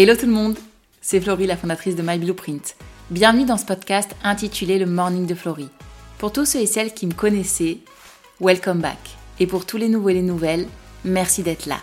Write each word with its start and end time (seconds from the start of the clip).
Hello 0.00 0.14
tout 0.14 0.26
le 0.26 0.32
monde, 0.32 0.56
c'est 1.00 1.20
Florie, 1.20 1.48
la 1.48 1.56
fondatrice 1.56 1.96
de 1.96 2.02
My 2.02 2.18
Blueprint. 2.18 2.76
Bienvenue 3.10 3.46
dans 3.46 3.56
ce 3.56 3.64
podcast 3.64 4.14
intitulé 4.22 4.78
Le 4.78 4.86
Morning 4.86 5.26
de 5.26 5.34
Florie. 5.34 5.70
Pour 6.18 6.32
tous 6.32 6.44
ceux 6.44 6.60
et 6.60 6.66
celles 6.66 6.94
qui 6.94 7.08
me 7.08 7.14
connaissaient, 7.14 7.78
welcome 8.40 8.78
back. 8.78 9.16
Et 9.40 9.48
pour 9.48 9.66
tous 9.66 9.76
les 9.76 9.88
nouveaux 9.88 10.10
et 10.10 10.14
les 10.14 10.22
nouvelles, 10.22 10.68
merci 11.04 11.42
d'être 11.42 11.66
là. 11.66 11.78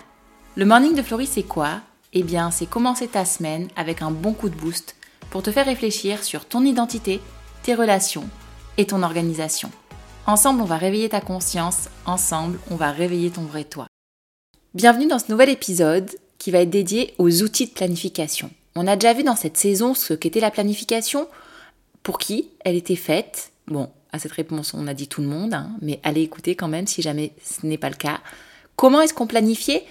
Le 0.55 0.63
Morning 0.63 0.95
de 0.95 1.01
Florie, 1.01 1.27
c'est 1.27 1.43
quoi? 1.43 1.81
Eh 2.13 2.23
bien, 2.23 2.51
c'est 2.51 2.69
commencer 2.69 3.09
ta 3.09 3.25
semaine 3.25 3.67
avec 3.75 4.01
un 4.01 4.11
bon 4.11 4.31
coup 4.31 4.47
de 4.47 4.55
boost 4.55 4.95
pour 5.29 5.43
te 5.43 5.51
faire 5.51 5.65
réfléchir 5.65 6.23
sur 6.23 6.45
ton 6.45 6.63
identité, 6.63 7.19
tes 7.63 7.75
relations 7.75 8.29
et 8.77 8.85
ton 8.85 9.03
organisation. 9.03 9.71
Ensemble, 10.25 10.61
on 10.61 10.63
va 10.63 10.77
réveiller 10.77 11.09
ta 11.09 11.19
conscience, 11.19 11.89
ensemble, 12.05 12.59
on 12.71 12.77
va 12.77 12.91
réveiller 12.91 13.29
ton 13.31 13.41
vrai 13.41 13.65
toi. 13.65 13.87
Bienvenue 14.73 15.07
dans 15.07 15.19
ce 15.19 15.29
nouvel 15.29 15.49
épisode 15.49 16.09
qui 16.45 16.51
va 16.51 16.59
être 16.59 16.69
dédié 16.69 17.15
aux 17.17 17.41
outils 17.41 17.65
de 17.65 17.71
planification. 17.71 18.51
On 18.75 18.85
a 18.85 18.95
déjà 18.95 19.13
vu 19.13 19.23
dans 19.23 19.35
cette 19.35 19.57
saison 19.57 19.95
ce 19.95 20.13
qu'était 20.13 20.39
la 20.39 20.51
planification, 20.51 21.27
pour 22.03 22.19
qui 22.19 22.49
elle 22.63 22.75
était 22.75 22.95
faite. 22.95 23.51
Bon, 23.65 23.89
à 24.11 24.19
cette 24.19 24.33
réponse, 24.33 24.75
on 24.75 24.85
a 24.85 24.93
dit 24.93 25.07
tout 25.07 25.21
le 25.21 25.27
monde, 25.27 25.55
hein, 25.55 25.71
mais 25.81 25.99
allez 26.03 26.21
écouter 26.21 26.53
quand 26.53 26.67
même 26.67 26.85
si 26.85 27.01
jamais 27.01 27.31
ce 27.43 27.65
n'est 27.65 27.79
pas 27.79 27.89
le 27.89 27.95
cas. 27.95 28.19
Comment 28.75 29.01
est-ce 29.01 29.15
qu'on 29.15 29.25
planifiait 29.25 29.85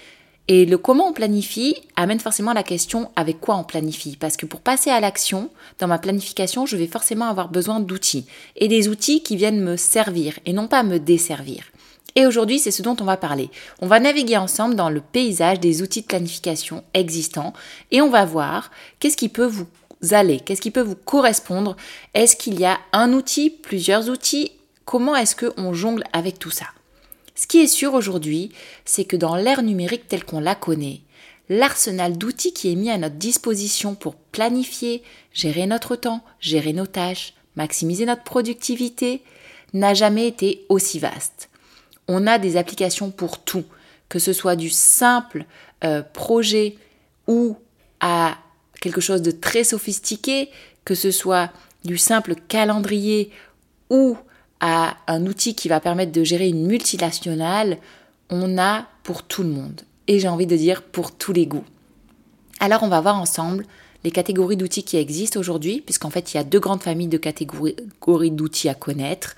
et 0.46 0.64
le 0.64 0.78
comment 0.78 1.09
on 1.09 1.12
planifie 1.12 1.74
amène 1.96 2.20
forcément 2.20 2.52
la 2.52 2.62
question 2.62 3.10
avec 3.16 3.40
quoi 3.40 3.56
on 3.56 3.64
planifie? 3.64 4.16
Parce 4.16 4.36
que 4.36 4.46
pour 4.46 4.60
passer 4.60 4.90
à 4.90 5.00
l'action, 5.00 5.50
dans 5.80 5.88
ma 5.88 5.98
planification, 5.98 6.66
je 6.66 6.76
vais 6.76 6.86
forcément 6.86 7.26
avoir 7.26 7.48
besoin 7.48 7.80
d'outils. 7.80 8.26
Et 8.54 8.68
des 8.68 8.86
outils 8.86 9.24
qui 9.24 9.34
viennent 9.34 9.60
me 9.60 9.76
servir 9.76 10.38
et 10.46 10.52
non 10.52 10.68
pas 10.68 10.84
me 10.84 11.00
desservir. 11.00 11.64
Et 12.16 12.26
aujourd'hui, 12.26 12.60
c'est 12.60 12.70
ce 12.70 12.82
dont 12.82 12.96
on 13.00 13.04
va 13.04 13.16
parler. 13.16 13.50
On 13.80 13.86
va 13.86 13.98
naviguer 13.98 14.36
ensemble 14.36 14.76
dans 14.76 14.90
le 14.90 15.00
paysage 15.00 15.58
des 15.58 15.82
outils 15.82 16.02
de 16.02 16.06
planification 16.06 16.84
existants 16.95 17.52
et 17.90 18.00
on 18.00 18.10
va 18.10 18.24
voir 18.24 18.70
qu'est-ce 19.00 19.16
qui 19.16 19.28
peut 19.28 19.46
vous 19.46 19.66
aller, 20.12 20.38
qu'est-ce 20.38 20.60
qui 20.60 20.70
peut 20.70 20.80
vous 20.80 20.95
correspondre. 20.95 21.76
Est-ce 22.14 22.37
qu'il 22.37 22.60
y 22.60 22.64
a 22.64 22.79
un 22.92 23.12
outil, 23.12 23.51
plusieurs 23.51 24.09
outils? 24.09 24.52
Comment 24.84 25.16
est-ce 25.16 25.34
qu'on 25.34 25.74
jongle 25.74 26.04
avec 26.12 26.38
tout 26.38 26.51
ça? 26.51 26.66
Ce 27.34 27.48
qui 27.48 27.59
est 27.60 27.66
sûr 27.66 27.95
aujourd'hui, 27.95 28.52
c'est 28.84 29.04
que 29.04 29.16
dans 29.16 29.34
l'ère 29.34 29.62
numérique 29.62 30.07
telle 30.07 30.24
qu'on 30.24 30.38
la 30.38 30.54
connaît, 30.54 31.01
l'arsenal 31.48 32.16
d'outils 32.16 32.52
qui 32.52 32.70
est 32.70 32.76
mis 32.76 32.90
à 32.90 32.98
notre 32.98 33.16
disposition 33.16 33.96
pour 33.96 34.14
planifier, 34.14 35.02
gérer 35.32 35.66
notre 35.66 35.96
temps, 35.96 36.23
gérer 36.38 36.73
nos 36.73 36.86
tâches, 36.86 37.34
maximiser 37.57 38.07
notre 38.07 38.23
productivité, 38.23 39.20
n'a 39.73 39.95
jamais 39.95 40.29
été 40.29 40.64
aussi 40.68 41.01
vaste 41.01 41.48
on 42.09 42.27
a 42.27 42.38
des 42.38 42.57
applications 42.57 43.10
pour 43.10 43.38
tout, 43.38 43.65
que 44.09 44.19
ce 44.19 44.33
soit 44.33 44.57
du 44.57 44.71
simple 44.71 45.45
euh, 45.85 46.02
projet 46.02 46.77
ou 47.27 47.57
à 48.01 48.37
quelque 48.80 49.01
chose 49.01 49.23
de 49.23 49.30
très 49.30 49.65
sophistiqué, 49.65 50.51
que 50.85 50.95
ce 50.95 51.10
soit 51.10 51.51
du 51.85 51.97
simple 51.97 52.35
calendrier 52.49 53.30
ou 53.91 54.16
à 54.60 54.97
un 55.07 55.27
outil 55.27 55.55
qui 55.55 55.69
va 55.69 55.80
permettre 55.80 56.13
de 56.13 56.25
gérer 56.25 56.49
une 56.49 56.66
multinationale, 56.66 57.79
on 58.30 58.59
a 58.59 58.87
pour 59.02 59.23
tout 59.23 59.43
le 59.43 59.51
monde. 59.51 59.82
Et 60.07 60.19
j'ai 60.19 60.29
envie 60.29 60.47
de 60.47 60.57
dire 60.57 60.82
pour 60.82 61.13
tous 61.13 61.32
les 61.32 61.47
goûts. 61.47 61.65
Alors 62.60 62.82
on 62.82 62.88
va 62.88 63.01
voir 63.01 63.21
ensemble 63.21 63.66
les 64.05 64.10
catégories 64.10 64.56
d'outils 64.56 64.84
qui 64.84 64.97
existent 64.97 65.41
aujourd'hui, 65.41 65.81
puisqu'en 65.81 66.10
fait 66.10 66.32
il 66.32 66.37
y 66.37 66.41
a 66.41 66.44
deux 66.44 66.60
grandes 66.60 66.82
familles 66.82 67.09
de 67.09 67.16
catégories 67.16 67.77
d'outils 68.31 68.69
à 68.69 68.75
connaître 68.75 69.34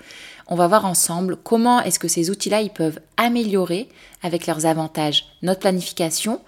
on 0.49 0.55
va 0.55 0.67
voir 0.67 0.85
ensemble 0.85 1.37
comment 1.37 1.81
est-ce 1.81 1.99
que 1.99 2.07
ces 2.07 2.29
outils-là, 2.29 2.61
ils 2.61 2.71
peuvent 2.71 2.99
améliorer 3.17 3.89
avec 4.23 4.47
leurs 4.47 4.65
avantages 4.65 5.25
notre 5.41 5.59
planification 5.61 6.41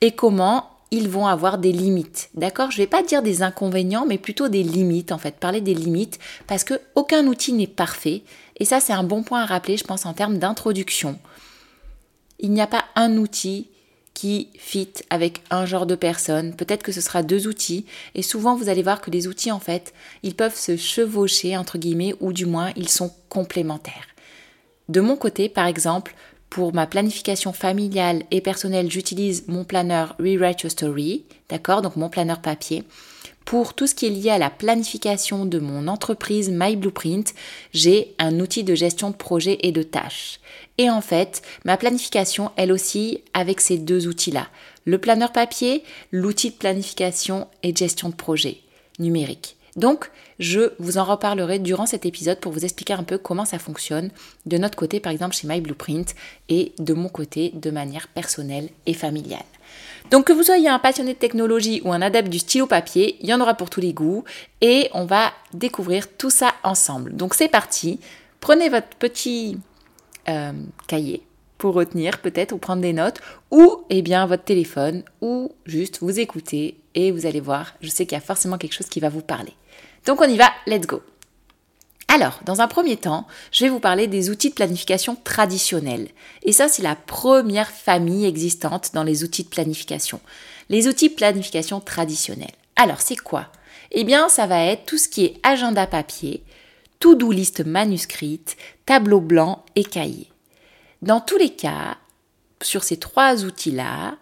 et 0.00 0.12
comment 0.12 0.70
ils 0.90 1.08
vont 1.08 1.26
avoir 1.26 1.58
des 1.58 1.72
limites. 1.72 2.30
D'accord? 2.34 2.70
Je 2.70 2.76
ne 2.76 2.82
vais 2.84 2.90
pas 2.90 3.02
dire 3.02 3.22
des 3.22 3.42
inconvénients, 3.42 4.06
mais 4.06 4.18
plutôt 4.18 4.48
des 4.48 4.62
limites, 4.62 5.12
en 5.12 5.18
fait, 5.18 5.36
parler 5.36 5.60
des 5.60 5.74
limites, 5.74 6.18
parce 6.46 6.62
que 6.62 6.74
aucun 6.94 7.26
outil 7.26 7.52
n'est 7.52 7.66
parfait. 7.66 8.22
Et 8.58 8.64
ça, 8.64 8.78
c'est 8.78 8.92
un 8.92 9.02
bon 9.02 9.22
point 9.22 9.42
à 9.42 9.46
rappeler, 9.46 9.76
je 9.76 9.84
pense, 9.84 10.06
en 10.06 10.12
termes 10.12 10.38
d'introduction. 10.38 11.18
Il 12.38 12.52
n'y 12.52 12.60
a 12.60 12.68
pas 12.68 12.84
un 12.94 13.16
outil 13.16 13.68
qui 14.14 14.48
fit 14.56 14.92
avec 15.10 15.42
un 15.50 15.66
genre 15.66 15.86
de 15.86 15.96
personne. 15.96 16.54
Peut-être 16.54 16.84
que 16.84 16.92
ce 16.92 17.00
sera 17.00 17.22
deux 17.22 17.46
outils. 17.48 17.84
Et 18.14 18.22
souvent, 18.22 18.54
vous 18.54 18.68
allez 18.68 18.82
voir 18.82 19.00
que 19.00 19.10
les 19.10 19.26
outils, 19.26 19.50
en 19.50 19.58
fait, 19.58 19.92
ils 20.22 20.36
peuvent 20.36 20.56
se 20.56 20.76
chevaucher, 20.76 21.56
entre 21.56 21.78
guillemets, 21.78 22.14
ou 22.20 22.32
du 22.32 22.46
moins, 22.46 22.70
ils 22.76 22.88
sont 22.88 23.12
complémentaires. 23.28 24.06
De 24.88 25.00
mon 25.00 25.16
côté, 25.16 25.48
par 25.48 25.66
exemple, 25.66 26.14
pour 26.48 26.72
ma 26.72 26.86
planification 26.86 27.52
familiale 27.52 28.22
et 28.30 28.40
personnelle, 28.40 28.90
j'utilise 28.90 29.48
mon 29.48 29.64
planeur 29.64 30.14
Rewrite 30.20 30.62
Your 30.62 30.70
Story, 30.70 31.24
d'accord? 31.48 31.82
Donc 31.82 31.96
mon 31.96 32.08
planeur 32.08 32.40
papier. 32.40 32.84
Pour 33.44 33.74
tout 33.74 33.86
ce 33.86 33.94
qui 33.94 34.06
est 34.06 34.10
lié 34.10 34.30
à 34.30 34.38
la 34.38 34.48
planification 34.48 35.44
de 35.44 35.58
mon 35.58 35.86
entreprise 35.86 36.50
My 36.50 36.76
Blueprint, 36.76 37.34
j'ai 37.74 38.14
un 38.18 38.40
outil 38.40 38.64
de 38.64 38.74
gestion 38.74 39.10
de 39.10 39.16
projet 39.16 39.58
et 39.62 39.70
de 39.70 39.82
tâches. 39.82 40.40
Et 40.78 40.88
en 40.88 41.02
fait, 41.02 41.42
ma 41.64 41.76
planification, 41.76 42.52
elle 42.56 42.72
aussi, 42.72 43.22
avec 43.34 43.60
ces 43.60 43.76
deux 43.76 44.06
outils-là. 44.06 44.48
Le 44.86 44.98
planeur 44.98 45.30
papier, 45.30 45.84
l'outil 46.10 46.50
de 46.50 46.56
planification 46.56 47.46
et 47.62 47.72
de 47.72 47.76
gestion 47.76 48.08
de 48.08 48.14
projet 48.14 48.58
numérique. 48.98 49.56
Donc, 49.76 50.10
je 50.38 50.72
vous 50.78 50.98
en 50.98 51.04
reparlerai 51.04 51.58
durant 51.58 51.86
cet 51.86 52.06
épisode 52.06 52.40
pour 52.40 52.52
vous 52.52 52.64
expliquer 52.64 52.94
un 52.94 53.02
peu 53.02 53.18
comment 53.18 53.44
ça 53.44 53.58
fonctionne 53.58 54.10
de 54.46 54.56
notre 54.56 54.76
côté, 54.76 55.00
par 55.00 55.12
exemple 55.12 55.34
chez 55.34 55.48
My 55.48 55.60
Blueprint, 55.60 56.14
et 56.48 56.72
de 56.78 56.94
mon 56.94 57.08
côté 57.08 57.50
de 57.54 57.70
manière 57.70 58.08
personnelle 58.08 58.68
et 58.86 58.94
familiale. 58.94 59.42
Donc 60.10 60.26
que 60.26 60.32
vous 60.32 60.42
soyez 60.42 60.68
un 60.68 60.78
passionné 60.78 61.14
de 61.14 61.18
technologie 61.18 61.80
ou 61.84 61.92
un 61.92 62.02
adepte 62.02 62.28
du 62.28 62.38
stylo 62.38 62.66
papier, 62.66 63.16
il 63.20 63.28
y 63.28 63.34
en 63.34 63.40
aura 63.40 63.54
pour 63.54 63.70
tous 63.70 63.80
les 63.80 63.92
goûts 63.92 64.24
et 64.60 64.90
on 64.92 65.06
va 65.06 65.32
découvrir 65.52 66.08
tout 66.16 66.30
ça 66.30 66.52
ensemble. 66.62 67.16
Donc 67.16 67.34
c'est 67.34 67.48
parti, 67.48 68.00
prenez 68.40 68.68
votre 68.68 68.88
petit 68.98 69.58
euh, 70.28 70.52
cahier 70.86 71.22
pour 71.58 71.74
retenir 71.74 72.18
peut-être 72.18 72.52
ou 72.52 72.58
prendre 72.58 72.82
des 72.82 72.92
notes 72.92 73.20
ou 73.50 73.84
eh 73.88 74.02
bien 74.02 74.26
votre 74.26 74.44
téléphone 74.44 75.02
ou 75.20 75.52
juste 75.64 76.00
vous 76.00 76.20
écouter 76.20 76.76
et 76.94 77.10
vous 77.10 77.26
allez 77.26 77.40
voir, 77.40 77.74
je 77.80 77.88
sais 77.88 78.04
qu'il 78.04 78.16
y 78.16 78.20
a 78.20 78.24
forcément 78.24 78.58
quelque 78.58 78.74
chose 78.74 78.88
qui 78.88 79.00
va 79.00 79.08
vous 79.08 79.22
parler. 79.22 79.54
Donc 80.06 80.20
on 80.20 80.28
y 80.28 80.36
va, 80.36 80.50
let's 80.66 80.86
go. 80.86 81.02
Alors, 82.08 82.40
dans 82.44 82.60
un 82.60 82.68
premier 82.68 82.96
temps, 82.96 83.26
je 83.50 83.64
vais 83.64 83.70
vous 83.70 83.80
parler 83.80 84.06
des 84.06 84.30
outils 84.30 84.50
de 84.50 84.54
planification 84.54 85.16
traditionnels. 85.16 86.08
Et 86.42 86.52
ça, 86.52 86.68
c'est 86.68 86.82
la 86.82 86.96
première 86.96 87.70
famille 87.70 88.26
existante 88.26 88.90
dans 88.94 89.02
les 89.02 89.24
outils 89.24 89.44
de 89.44 89.48
planification. 89.48 90.20
Les 90.68 90.86
outils 90.86 91.08
de 91.08 91.14
planification 91.14 91.80
traditionnels. 91.80 92.54
Alors, 92.76 93.00
c'est 93.00 93.16
quoi? 93.16 93.48
Eh 93.90 94.04
bien, 94.04 94.28
ça 94.28 94.46
va 94.46 94.64
être 94.64 94.86
tout 94.86 94.98
ce 94.98 95.08
qui 95.08 95.24
est 95.24 95.40
agenda 95.42 95.86
papier, 95.86 96.44
to-do 97.00 97.32
list 97.32 97.64
manuscrite, 97.64 98.56
tableau 98.86 99.20
blanc 99.20 99.64
et 99.76 99.84
cahier. 99.84 100.30
Dans 101.02 101.20
tous 101.20 101.36
les 101.36 101.50
cas, 101.50 101.96
sur 102.62 102.82
ces 102.82 102.96
trois 102.96 103.44
outils-là, 103.44 104.16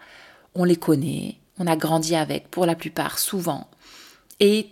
on 0.54 0.64
les 0.64 0.76
connaît, 0.76 1.36
on 1.58 1.66
a 1.66 1.76
grandi 1.76 2.14
avec 2.14 2.50
pour 2.50 2.66
la 2.66 2.74
plupart 2.74 3.18
souvent. 3.18 3.68
Et 4.40 4.68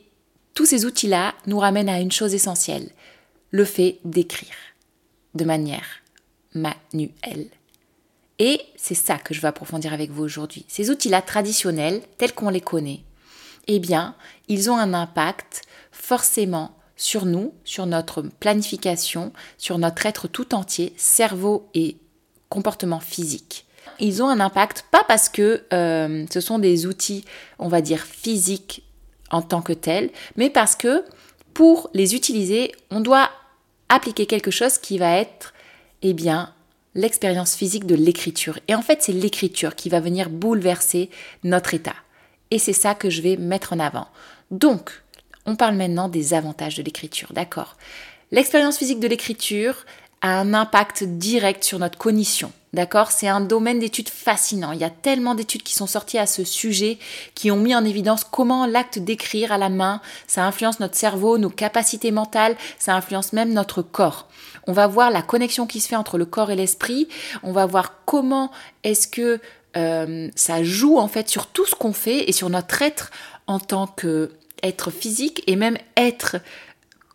tous 0.60 0.66
ces 0.66 0.84
outils-là 0.84 1.32
nous 1.47 1.59
ramènent 1.59 1.88
à 1.88 2.00
une 2.00 2.12
chose 2.12 2.34
essentielle, 2.34 2.91
le 3.50 3.65
fait 3.65 3.98
d'écrire 4.04 4.53
de 5.34 5.47
manière 5.47 6.03
manuelle. 6.53 7.48
Et 8.38 8.60
c'est 8.76 8.94
ça 8.94 9.16
que 9.16 9.32
je 9.32 9.41
veux 9.41 9.49
approfondir 9.49 9.94
avec 9.94 10.10
vous 10.10 10.22
aujourd'hui. 10.22 10.66
Ces 10.69 10.91
outils-là 10.91 11.22
traditionnels, 11.22 12.03
tels 12.19 12.34
qu'on 12.34 12.50
les 12.50 12.60
connaît, 12.60 13.00
eh 13.69 13.78
bien, 13.78 14.15
ils 14.49 14.70
ont 14.70 14.76
un 14.76 14.93
impact 14.93 15.62
forcément 15.93 16.76
sur 16.94 17.25
nous, 17.25 17.54
sur 17.65 17.87
notre 17.87 18.20
planification, 18.20 19.32
sur 19.56 19.78
notre 19.78 20.04
être 20.04 20.28
tout 20.28 20.54
entier, 20.54 20.93
cerveau 20.99 21.70
et 21.72 21.97
comportement 22.50 23.00
physique. 23.00 23.65
Ils 23.99 24.22
ont 24.22 24.28
un 24.28 24.41
impact 24.41 24.84
pas 24.91 25.04
parce 25.09 25.31
que 25.31 25.62
euh, 25.72 26.26
ce 26.31 26.41
sont 26.43 26.59
des 26.59 26.84
outils, 26.84 27.25
on 27.58 27.69
va 27.69 27.81
dire, 27.81 28.02
physiques 28.02 28.85
en 29.31 29.43
tant 29.43 29.62
que 29.62 29.73
tels, 29.73 30.11
mais 30.37 30.50
parce 30.50 30.77
que 30.77 31.05
pour 31.55 31.91
les 31.94 32.15
utiliser, 32.15 32.73
on 32.91 33.00
doit 33.00 33.31
appliquer 33.88 34.27
quelque 34.27 34.50
chose 34.50 34.79
qui 34.79 34.99
va 34.99 35.17
être, 35.17 35.53
eh 36.03 36.15
bien, 36.15 36.53
l'expérience 36.94 37.55
physique 37.55 37.87
de 37.87 37.94
l'écriture. 37.94 38.59
Et 38.69 38.75
en 38.75 38.82
fait, 38.82 39.03
c'est 39.03 39.12
l'écriture 39.12 39.75
qui 39.75 39.88
va 39.88 40.00
venir 40.00 40.31
bouleverser 40.31 41.11
notre 41.44 41.75
état. 41.75 41.97
Et 42.50 42.59
c'est 42.59 42.73
ça 42.73 42.94
que 42.94 43.11
je 43.11 43.23
vais 43.23 43.37
mettre 43.37 43.73
en 43.73 43.79
avant. 43.79 44.09
Donc, 44.50 45.03
on 45.47 45.56
parle 45.56 45.76
maintenant 45.76 46.09
des 46.09 46.35
avantages 46.35 46.76
de 46.76 46.83
l'écriture, 46.83 47.33
d'accord? 47.33 47.76
L'expérience 48.33 48.79
physique 48.79 49.00
de 49.00 49.09
l'écriture 49.09 49.87
a 50.21 50.38
un 50.38 50.55
impact 50.55 51.05
direct 51.05 51.65
sur 51.65 51.79
notre 51.79 51.99
cognition. 51.99 52.53
D'accord? 52.72 53.11
C'est 53.11 53.26
un 53.26 53.40
domaine 53.40 53.81
d'études 53.81 54.08
fascinant. 54.08 54.70
Il 54.70 54.78
y 54.78 54.84
a 54.84 54.90
tellement 54.90 55.34
d'études 55.34 55.64
qui 55.64 55.75
sont 55.75 55.88
sorties 55.88 56.19
à 56.19 56.26
ce 56.26 56.44
sujet, 56.44 56.99
qui 57.34 57.50
ont 57.50 57.56
mis 57.56 57.75
en 57.75 57.84
évidence 57.84 58.22
comment 58.25 58.64
l'acte 58.64 58.99
d'écrire 59.00 59.50
à 59.50 59.58
la 59.58 59.69
main, 59.69 60.00
ça 60.28 60.44
influence 60.44 60.78
notre 60.78 60.94
cerveau, 60.94 61.37
nos 61.37 61.50
capacités 61.50 62.12
mentales, 62.12 62.56
ça 62.78 62.94
influence 62.94 63.32
même 63.32 63.52
notre 63.52 63.82
corps. 63.82 64.28
On 64.67 64.72
va 64.72 64.87
voir 64.87 65.11
la 65.11 65.22
connexion 65.22 65.67
qui 65.67 65.81
se 65.81 65.88
fait 65.88 65.96
entre 65.96 66.17
le 66.17 66.26
corps 66.26 66.50
et 66.50 66.56
l'esprit. 66.56 67.08
On 67.43 67.52
va 67.52 67.67
voir 67.67 68.05
comment 68.05 68.52
est-ce 68.84 69.08
que 69.08 69.40
euh, 69.76 70.28
ça 70.34 70.62
joue 70.62 70.99
en 70.99 71.08
fait 71.08 71.28
sur 71.28 71.46
tout 71.46 71.66
ce 71.66 71.75
qu'on 71.75 71.93
fait 71.93 72.28
et 72.28 72.32
sur 72.32 72.50
notre 72.50 72.82
être 72.82 73.11
en 73.46 73.58
tant 73.58 73.87
que 73.87 74.31
être 74.62 74.90
physique 74.90 75.43
et 75.46 75.56
même 75.56 75.78
être 75.96 76.37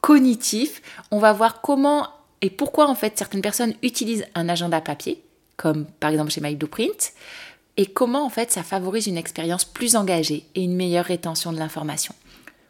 cognitif. 0.02 0.82
On 1.12 1.20
va 1.20 1.34
voir 1.34 1.62
comment 1.62 2.10
et 2.42 2.50
pourquoi 2.50 2.88
en 2.88 2.96
fait 2.96 3.18
certaines 3.18 3.42
personnes 3.42 3.74
utilisent 3.82 4.26
un 4.36 4.50
agenda 4.50 4.82
papier, 4.82 5.24
comme 5.58 5.86
par 5.86 6.12
exemple 6.12 6.32
chez 6.32 6.42
My 6.42 6.56
Blueprint, 6.56 7.14
et 7.78 7.86
comment 7.86 8.26
en 8.26 8.30
fait 8.30 8.52
ça 8.52 8.64
favorise 8.64 9.08
une 9.08 9.18
expérience 9.18 9.66
plus 9.66 9.96
engagée 9.96 10.46
et 10.56 10.64
une 10.64 10.76
meilleure 10.76 11.06
rétention 11.06 11.52
de 11.52 11.60
l'information. 11.60 12.16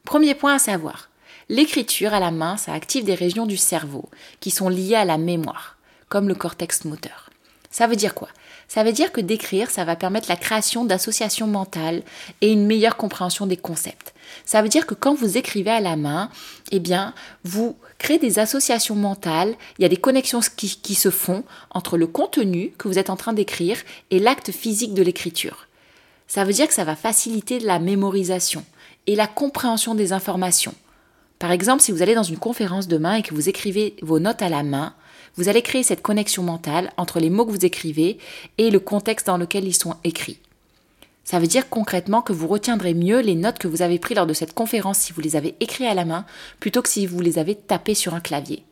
Premier 0.03 0.35
point 0.35 0.55
à 0.55 0.59
savoir, 0.59 1.09
l'écriture 1.49 2.13
à 2.13 2.19
la 2.19 2.31
main, 2.31 2.57
ça 2.57 2.73
active 2.73 3.03
des 3.03 3.15
régions 3.15 3.45
du 3.45 3.57
cerveau 3.57 4.09
qui 4.39 4.51
sont 4.51 4.69
liées 4.69 4.95
à 4.95 5.05
la 5.05 5.17
mémoire, 5.17 5.77
comme 6.09 6.27
le 6.27 6.35
cortex 6.35 6.85
moteur. 6.85 7.29
Ça 7.69 7.87
veut 7.87 7.95
dire 7.95 8.15
quoi? 8.15 8.29
Ça 8.67 8.83
veut 8.83 8.93
dire 8.93 9.11
que 9.11 9.21
d'écrire, 9.21 9.69
ça 9.69 9.85
va 9.85 9.95
permettre 9.95 10.29
la 10.29 10.38
création 10.38 10.85
d'associations 10.85 11.45
mentales 11.45 12.03
et 12.41 12.51
une 12.51 12.65
meilleure 12.65 12.97
compréhension 12.97 13.45
des 13.45 13.57
concepts. 13.57 14.14
Ça 14.43 14.61
veut 14.61 14.69
dire 14.69 14.85
que 14.85 14.93
quand 14.93 15.13
vous 15.13 15.37
écrivez 15.37 15.71
à 15.71 15.79
la 15.79 15.95
main, 15.95 16.29
eh 16.71 16.79
bien, 16.79 17.13
vous 17.43 17.77
créez 17.97 18.17
des 18.17 18.39
associations 18.39 18.95
mentales, 18.95 19.55
il 19.77 19.83
y 19.83 19.85
a 19.85 19.89
des 19.89 19.97
connexions 19.97 20.41
qui, 20.55 20.79
qui 20.81 20.95
se 20.95 21.09
font 21.09 21.43
entre 21.69 21.97
le 21.97 22.07
contenu 22.07 22.71
que 22.77 22.87
vous 22.87 22.99
êtes 22.99 23.09
en 23.09 23.15
train 23.15 23.33
d'écrire 23.33 23.77
et 24.11 24.19
l'acte 24.19 24.51
physique 24.51 24.93
de 24.93 25.03
l'écriture. 25.03 25.67
Ça 26.27 26.43
veut 26.43 26.53
dire 26.53 26.67
que 26.67 26.73
ça 26.73 26.83
va 26.83 26.95
faciliter 26.95 27.59
la 27.59 27.79
mémorisation 27.79 28.65
et 29.07 29.15
la 29.15 29.27
compréhension 29.27 29.95
des 29.95 30.11
informations. 30.11 30.73
Par 31.39 31.51
exemple, 31.51 31.83
si 31.83 31.91
vous 31.91 32.01
allez 32.01 32.15
dans 32.15 32.23
une 32.23 32.38
conférence 32.38 32.88
demain 32.88 33.15
et 33.15 33.21
que 33.21 33.33
vous 33.33 33.49
écrivez 33.49 33.95
vos 34.01 34.19
notes 34.19 34.41
à 34.41 34.49
la 34.49 34.63
main, 34.63 34.93
vous 35.35 35.49
allez 35.49 35.61
créer 35.61 35.83
cette 35.83 36.01
connexion 36.01 36.43
mentale 36.43 36.91
entre 36.97 37.19
les 37.19 37.29
mots 37.29 37.45
que 37.45 37.51
vous 37.51 37.65
écrivez 37.65 38.17
et 38.57 38.71
le 38.71 38.79
contexte 38.79 39.27
dans 39.27 39.38
lequel 39.38 39.65
ils 39.65 39.75
sont 39.75 39.95
écrits. 40.03 40.39
Ça 41.25 41.39
veut 41.39 41.48
dire 41.48 41.69
concrètement 41.69 42.22
que 42.22 42.33
vous 42.33 42.48
retiendrez 42.48 42.94
mieux 42.94 43.19
les 43.19 43.36
notes 43.36 43.57
que 43.57 43.68
vous 43.68 43.81
avez 43.81 44.00
prises 44.00 44.16
lors 44.16 44.27
de 44.27 44.33
cette 44.33 44.54
conférence 44.54 45.00
si 45.00 45.12
vous 45.12 45.22
les 45.22 45.36
avez 45.36 45.56
écrites 45.60 45.88
à 45.88 45.95
la 45.95 46.06
main 46.06 46.25
plutôt 46.60 46.83
que 46.83 46.89
si 46.89 47.07
vous 47.07 47.19
les 47.19 47.39
avez 47.39 47.56
tapées 47.56 47.95
sur 47.95 48.13
un 48.13 48.19
clavier. 48.19 48.63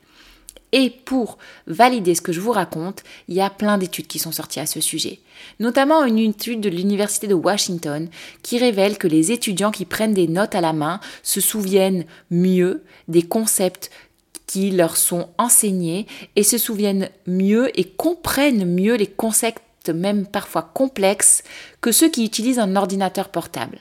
Et 0.72 0.90
pour 0.90 1.38
valider 1.68 2.16
ce 2.16 2.22
que 2.22 2.32
je 2.32 2.40
vous 2.40 2.52
raconte, 2.52 3.04
il 3.28 3.36
y 3.36 3.42
a 3.42 3.50
plein 3.50 3.78
d'études 3.78 4.08
qui 4.08 4.18
sont 4.18 4.32
sorties 4.32 4.60
à 4.60 4.66
ce 4.66 4.82
sujet. 4.82 5.20
Notamment 5.60 6.04
une 6.04 6.18
étude 6.18 6.62
de 6.62 6.70
l'Université 6.70 7.28
de 7.28 7.36
Washington 7.36 8.08
qui 8.42 8.58
révèle 8.58 8.98
que 8.98 9.08
les 9.08 9.32
étudiants 9.32 9.72
qui 9.72 9.86
prennent 9.86 10.16
des 10.16 10.28
notes 10.28 10.56
à 10.56 10.62
la 10.62 10.74
main 10.74 11.00
se 11.22 11.42
souviennent 11.42 12.06
mieux 12.32 12.84
des 13.08 13.22
concepts 13.22 13.92
qui 14.48 14.72
leur 14.72 14.98
sont 14.98 15.30
enseignés 15.38 16.08
et 16.36 16.44
se 16.44 16.58
souviennent 16.58 17.10
mieux 17.28 17.72
et 17.80 17.86
comprennent 17.86 18.66
mieux 18.66 18.96
les 18.96 19.08
concepts 19.08 19.62
même 19.92 20.26
parfois 20.26 20.62
complexes, 20.62 21.44
que 21.82 21.92
ceux 21.92 22.10
qui 22.10 22.26
utilisent 22.26 22.60
un 22.60 22.76
ordinateur 22.76 23.30
portable. 23.30 23.80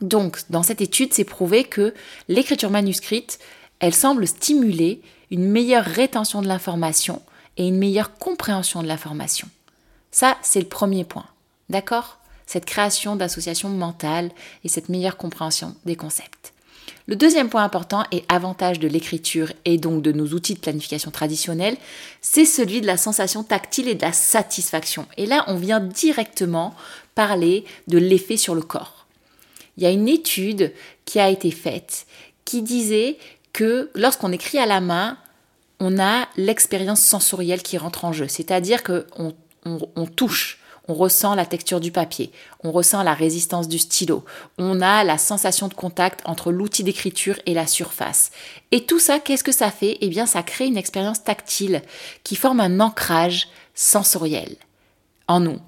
Donc, 0.00 0.38
dans 0.50 0.62
cette 0.62 0.80
étude, 0.80 1.14
c'est 1.14 1.24
prouvé 1.24 1.64
que 1.64 1.94
l'écriture 2.28 2.70
manuscrite, 2.70 3.38
elle 3.78 3.94
semble 3.94 4.26
stimuler 4.26 5.00
une 5.30 5.48
meilleure 5.48 5.84
rétention 5.84 6.42
de 6.42 6.48
l'information 6.48 7.22
et 7.56 7.66
une 7.66 7.78
meilleure 7.78 8.14
compréhension 8.14 8.82
de 8.82 8.88
l'information. 8.88 9.48
Ça, 10.10 10.36
c'est 10.42 10.60
le 10.60 10.68
premier 10.68 11.04
point. 11.04 11.26
D'accord? 11.70 12.18
Cette 12.46 12.66
création 12.66 13.16
d'associations 13.16 13.70
mentales 13.70 14.30
et 14.64 14.68
cette 14.68 14.88
meilleure 14.88 15.16
compréhension 15.16 15.74
des 15.86 15.96
concepts. 15.96 16.53
Le 17.06 17.16
deuxième 17.16 17.50
point 17.50 17.64
important 17.64 18.04
et 18.12 18.24
avantage 18.30 18.78
de 18.78 18.88
l'écriture 18.88 19.52
et 19.66 19.76
donc 19.76 20.00
de 20.00 20.10
nos 20.10 20.28
outils 20.28 20.54
de 20.54 20.60
planification 20.60 21.10
traditionnels, 21.10 21.76
c'est 22.22 22.46
celui 22.46 22.80
de 22.80 22.86
la 22.86 22.96
sensation 22.96 23.42
tactile 23.42 23.88
et 23.88 23.94
de 23.94 24.02
la 24.02 24.12
satisfaction. 24.12 25.06
Et 25.18 25.26
là, 25.26 25.44
on 25.48 25.56
vient 25.56 25.80
directement 25.80 26.74
parler 27.14 27.66
de 27.88 27.98
l'effet 27.98 28.38
sur 28.38 28.54
le 28.54 28.62
corps. 28.62 29.06
Il 29.76 29.82
y 29.82 29.86
a 29.86 29.90
une 29.90 30.08
étude 30.08 30.72
qui 31.04 31.20
a 31.20 31.28
été 31.28 31.50
faite 31.50 32.06
qui 32.46 32.62
disait 32.62 33.18
que 33.52 33.90
lorsqu'on 33.94 34.32
écrit 34.32 34.58
à 34.58 34.66
la 34.66 34.80
main, 34.80 35.18
on 35.80 35.98
a 35.98 36.26
l'expérience 36.36 37.00
sensorielle 37.00 37.62
qui 37.62 37.76
rentre 37.76 38.06
en 38.06 38.12
jeu, 38.12 38.28
c'est-à-dire 38.28 38.82
qu'on 38.82 39.34
on 39.66 40.06
touche, 40.06 40.58
on 40.88 40.94
ressent 40.94 41.34
la 41.34 41.46
texture 41.46 41.80
du 41.80 41.90
papier, 41.90 42.30
on 42.62 42.72
ressent 42.72 43.02
la 43.02 43.14
résistance 43.14 43.68
du 43.68 43.78
stylo, 43.78 44.24
on 44.58 44.80
a 44.80 45.04
la 45.04 45.18
sensation 45.18 45.68
de 45.68 45.74
contact 45.74 46.20
entre 46.24 46.52
l'outil 46.52 46.84
d'écriture 46.84 47.38
et 47.46 47.54
la 47.54 47.66
surface. 47.66 48.30
Et 48.70 48.84
tout 48.84 48.98
ça, 48.98 49.18
qu'est-ce 49.18 49.44
que 49.44 49.52
ça 49.52 49.70
fait? 49.70 49.98
Eh 50.00 50.08
bien, 50.08 50.26
ça 50.26 50.42
crée 50.42 50.66
une 50.66 50.76
expérience 50.76 51.24
tactile 51.24 51.82
qui 52.22 52.36
forme 52.36 52.60
un 52.60 52.80
ancrage 52.80 53.48
sensoriel 53.74 54.56
en 55.26 55.40
nous. 55.40 55.58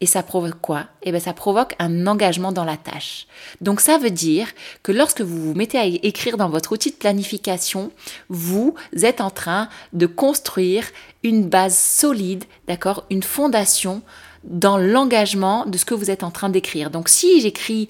Et 0.00 0.06
ça 0.06 0.22
provoque 0.22 0.60
quoi? 0.60 0.86
Eh 1.02 1.12
bien, 1.12 1.20
ça 1.20 1.32
provoque 1.32 1.74
un 1.78 2.06
engagement 2.06 2.52
dans 2.52 2.64
la 2.64 2.76
tâche. 2.76 3.26
Donc, 3.62 3.80
ça 3.80 3.96
veut 3.96 4.10
dire 4.10 4.48
que 4.82 4.92
lorsque 4.92 5.22
vous 5.22 5.40
vous 5.40 5.54
mettez 5.54 5.78
à 5.78 5.86
écrire 5.86 6.36
dans 6.36 6.50
votre 6.50 6.72
outil 6.72 6.90
de 6.90 6.96
planification, 6.96 7.90
vous 8.28 8.74
êtes 9.00 9.22
en 9.22 9.30
train 9.30 9.70
de 9.94 10.06
construire 10.06 10.84
une 11.22 11.48
base 11.48 11.78
solide, 11.78 12.44
d'accord? 12.66 13.06
Une 13.08 13.22
fondation 13.22 14.02
dans 14.44 14.78
l'engagement 14.78 15.66
de 15.66 15.78
ce 15.78 15.84
que 15.84 15.94
vous 15.94 16.10
êtes 16.10 16.22
en 16.22 16.30
train 16.30 16.48
d'écrire. 16.48 16.90
Donc 16.90 17.08
si 17.08 17.40
j'écris 17.40 17.88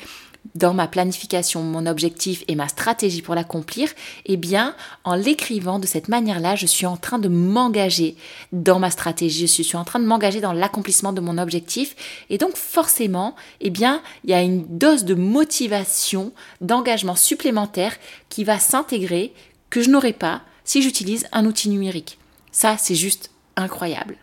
dans 0.54 0.74
ma 0.74 0.86
planification 0.86 1.62
mon 1.62 1.86
objectif 1.86 2.44
et 2.48 2.54
ma 2.54 2.68
stratégie 2.68 3.22
pour 3.22 3.34
l'accomplir, 3.34 3.88
eh 4.26 4.36
bien, 4.36 4.74
en 5.04 5.14
l'écrivant 5.14 5.78
de 5.78 5.86
cette 5.86 6.08
manière-là, 6.08 6.54
je 6.54 6.66
suis 6.66 6.86
en 6.86 6.96
train 6.96 7.18
de 7.18 7.28
m'engager 7.28 8.16
dans 8.52 8.78
ma 8.78 8.90
stratégie, 8.90 9.46
je 9.46 9.62
suis 9.62 9.76
en 9.76 9.84
train 9.84 10.00
de 10.00 10.06
m'engager 10.06 10.40
dans 10.40 10.52
l'accomplissement 10.52 11.12
de 11.12 11.20
mon 11.20 11.38
objectif, 11.38 11.96
et 12.30 12.38
donc 12.38 12.56
forcément, 12.56 13.34
eh 13.60 13.70
bien, 13.70 14.02
il 14.24 14.30
y 14.30 14.34
a 14.34 14.42
une 14.42 14.64
dose 14.78 15.04
de 15.04 15.14
motivation, 15.14 16.32
d'engagement 16.60 17.16
supplémentaire 17.16 17.96
qui 18.28 18.44
va 18.44 18.58
s'intégrer 18.58 19.32
que 19.70 19.80
je 19.80 19.90
n'aurais 19.90 20.12
pas 20.12 20.42
si 20.64 20.82
j'utilise 20.82 21.26
un 21.32 21.46
outil 21.46 21.68
numérique. 21.68 22.18
Ça, 22.52 22.76
c'est 22.78 22.94
juste 22.94 23.30
incroyable. 23.56 24.16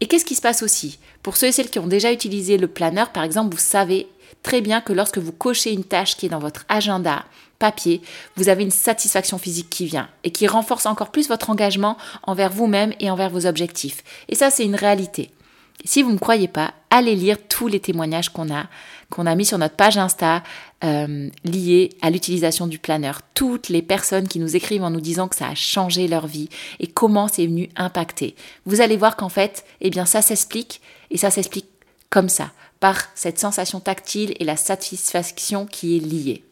Et 0.00 0.06
qu'est-ce 0.06 0.24
qui 0.24 0.34
se 0.34 0.42
passe 0.42 0.62
aussi? 0.62 0.98
Pour 1.22 1.36
ceux 1.36 1.48
et 1.48 1.52
celles 1.52 1.70
qui 1.70 1.78
ont 1.78 1.86
déjà 1.86 2.12
utilisé 2.12 2.58
le 2.58 2.68
planeur, 2.68 3.10
par 3.10 3.24
exemple, 3.24 3.54
vous 3.54 3.60
savez 3.60 4.08
très 4.42 4.60
bien 4.60 4.80
que 4.80 4.92
lorsque 4.92 5.18
vous 5.18 5.32
cochez 5.32 5.72
une 5.72 5.84
tâche 5.84 6.16
qui 6.16 6.26
est 6.26 6.30
dans 6.30 6.38
votre 6.38 6.64
agenda 6.68 7.24
papier, 7.58 8.02
vous 8.36 8.48
avez 8.48 8.62
une 8.62 8.70
satisfaction 8.70 9.38
physique 9.38 9.70
qui 9.70 9.86
vient 9.86 10.08
et 10.24 10.30
qui 10.30 10.46
renforce 10.46 10.86
encore 10.86 11.10
plus 11.10 11.28
votre 11.28 11.50
engagement 11.50 11.96
envers 12.22 12.52
vous-même 12.52 12.92
et 13.00 13.10
envers 13.10 13.30
vos 13.30 13.46
objectifs. 13.46 14.04
Et 14.28 14.34
ça, 14.34 14.50
c'est 14.50 14.64
une 14.64 14.74
réalité. 14.74 15.30
Si 15.84 16.02
vous 16.02 16.08
ne 16.08 16.14
me 16.14 16.18
croyez 16.18 16.48
pas, 16.48 16.74
allez 16.90 17.14
lire 17.14 17.36
tous 17.48 17.68
les 17.68 17.80
témoignages 17.80 18.30
qu'on 18.30 18.52
a, 18.52 18.66
qu'on 19.10 19.26
a 19.26 19.34
mis 19.34 19.44
sur 19.44 19.58
notre 19.58 19.76
page 19.76 19.98
Insta 19.98 20.42
euh, 20.84 21.28
liés 21.44 21.90
à 22.02 22.10
l'utilisation 22.10 22.66
du 22.66 22.78
planeur. 22.78 23.20
Toutes 23.34 23.68
les 23.68 23.82
personnes 23.82 24.28
qui 24.28 24.38
nous 24.38 24.56
écrivent 24.56 24.82
en 24.82 24.90
nous 24.90 25.00
disant 25.00 25.28
que 25.28 25.36
ça 25.36 25.48
a 25.48 25.54
changé 25.54 26.08
leur 26.08 26.26
vie 26.26 26.48
et 26.80 26.86
comment 26.86 27.28
c'est 27.28 27.46
venu 27.46 27.68
impacter. 27.76 28.34
Vous 28.64 28.80
allez 28.80 28.96
voir 28.96 29.16
qu'en 29.16 29.28
fait, 29.28 29.64
eh 29.80 29.90
bien, 29.90 30.06
ça 30.06 30.22
s'explique 30.22 30.80
et 31.10 31.18
ça 31.18 31.30
s'explique 31.30 31.68
comme 32.10 32.28
ça, 32.28 32.52
par 32.80 32.96
cette 33.14 33.38
sensation 33.38 33.80
tactile 33.80 34.34
et 34.38 34.44
la 34.44 34.56
satisfaction 34.56 35.66
qui 35.66 35.96
est 35.96 36.00
liée. 36.00 36.42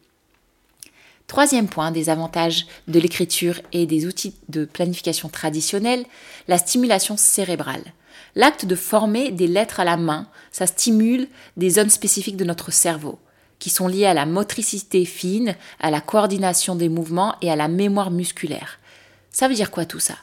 Troisième 1.27 1.67
point 1.67 1.91
des 1.91 2.09
avantages 2.09 2.67
de 2.87 2.99
l'écriture 2.99 3.59
et 3.71 3.87
des 3.87 4.05
outils 4.05 4.35
de 4.49 4.65
planification 4.65 5.27
traditionnels, 5.27 6.05
la 6.47 6.59
stimulation 6.59 7.17
cérébrale. 7.17 7.93
L'acte 8.35 8.65
de 8.65 8.75
former 8.75 9.31
des 9.31 9.47
lettres 9.47 9.79
à 9.79 9.85
la 9.85 9.97
main, 9.97 10.27
ça 10.51 10.67
stimule 10.67 11.27
des 11.55 11.69
zones 11.69 11.89
spécifiques 11.89 12.37
de 12.37 12.43
notre 12.43 12.71
cerveau, 12.71 13.17
qui 13.59 13.69
sont 13.69 13.87
liées 13.87 14.05
à 14.05 14.13
la 14.13 14.25
motricité 14.25 15.05
fine, 15.05 15.55
à 15.79 15.89
la 15.89 16.01
coordination 16.01 16.75
des 16.75 16.89
mouvements 16.89 17.35
et 17.41 17.49
à 17.49 17.55
la 17.55 17.69
mémoire 17.69 18.11
musculaire. 18.11 18.79
Ça 19.31 19.47
veut 19.47 19.55
dire 19.55 19.71
quoi 19.71 19.85
tout 19.85 19.99
ça? 19.99 20.15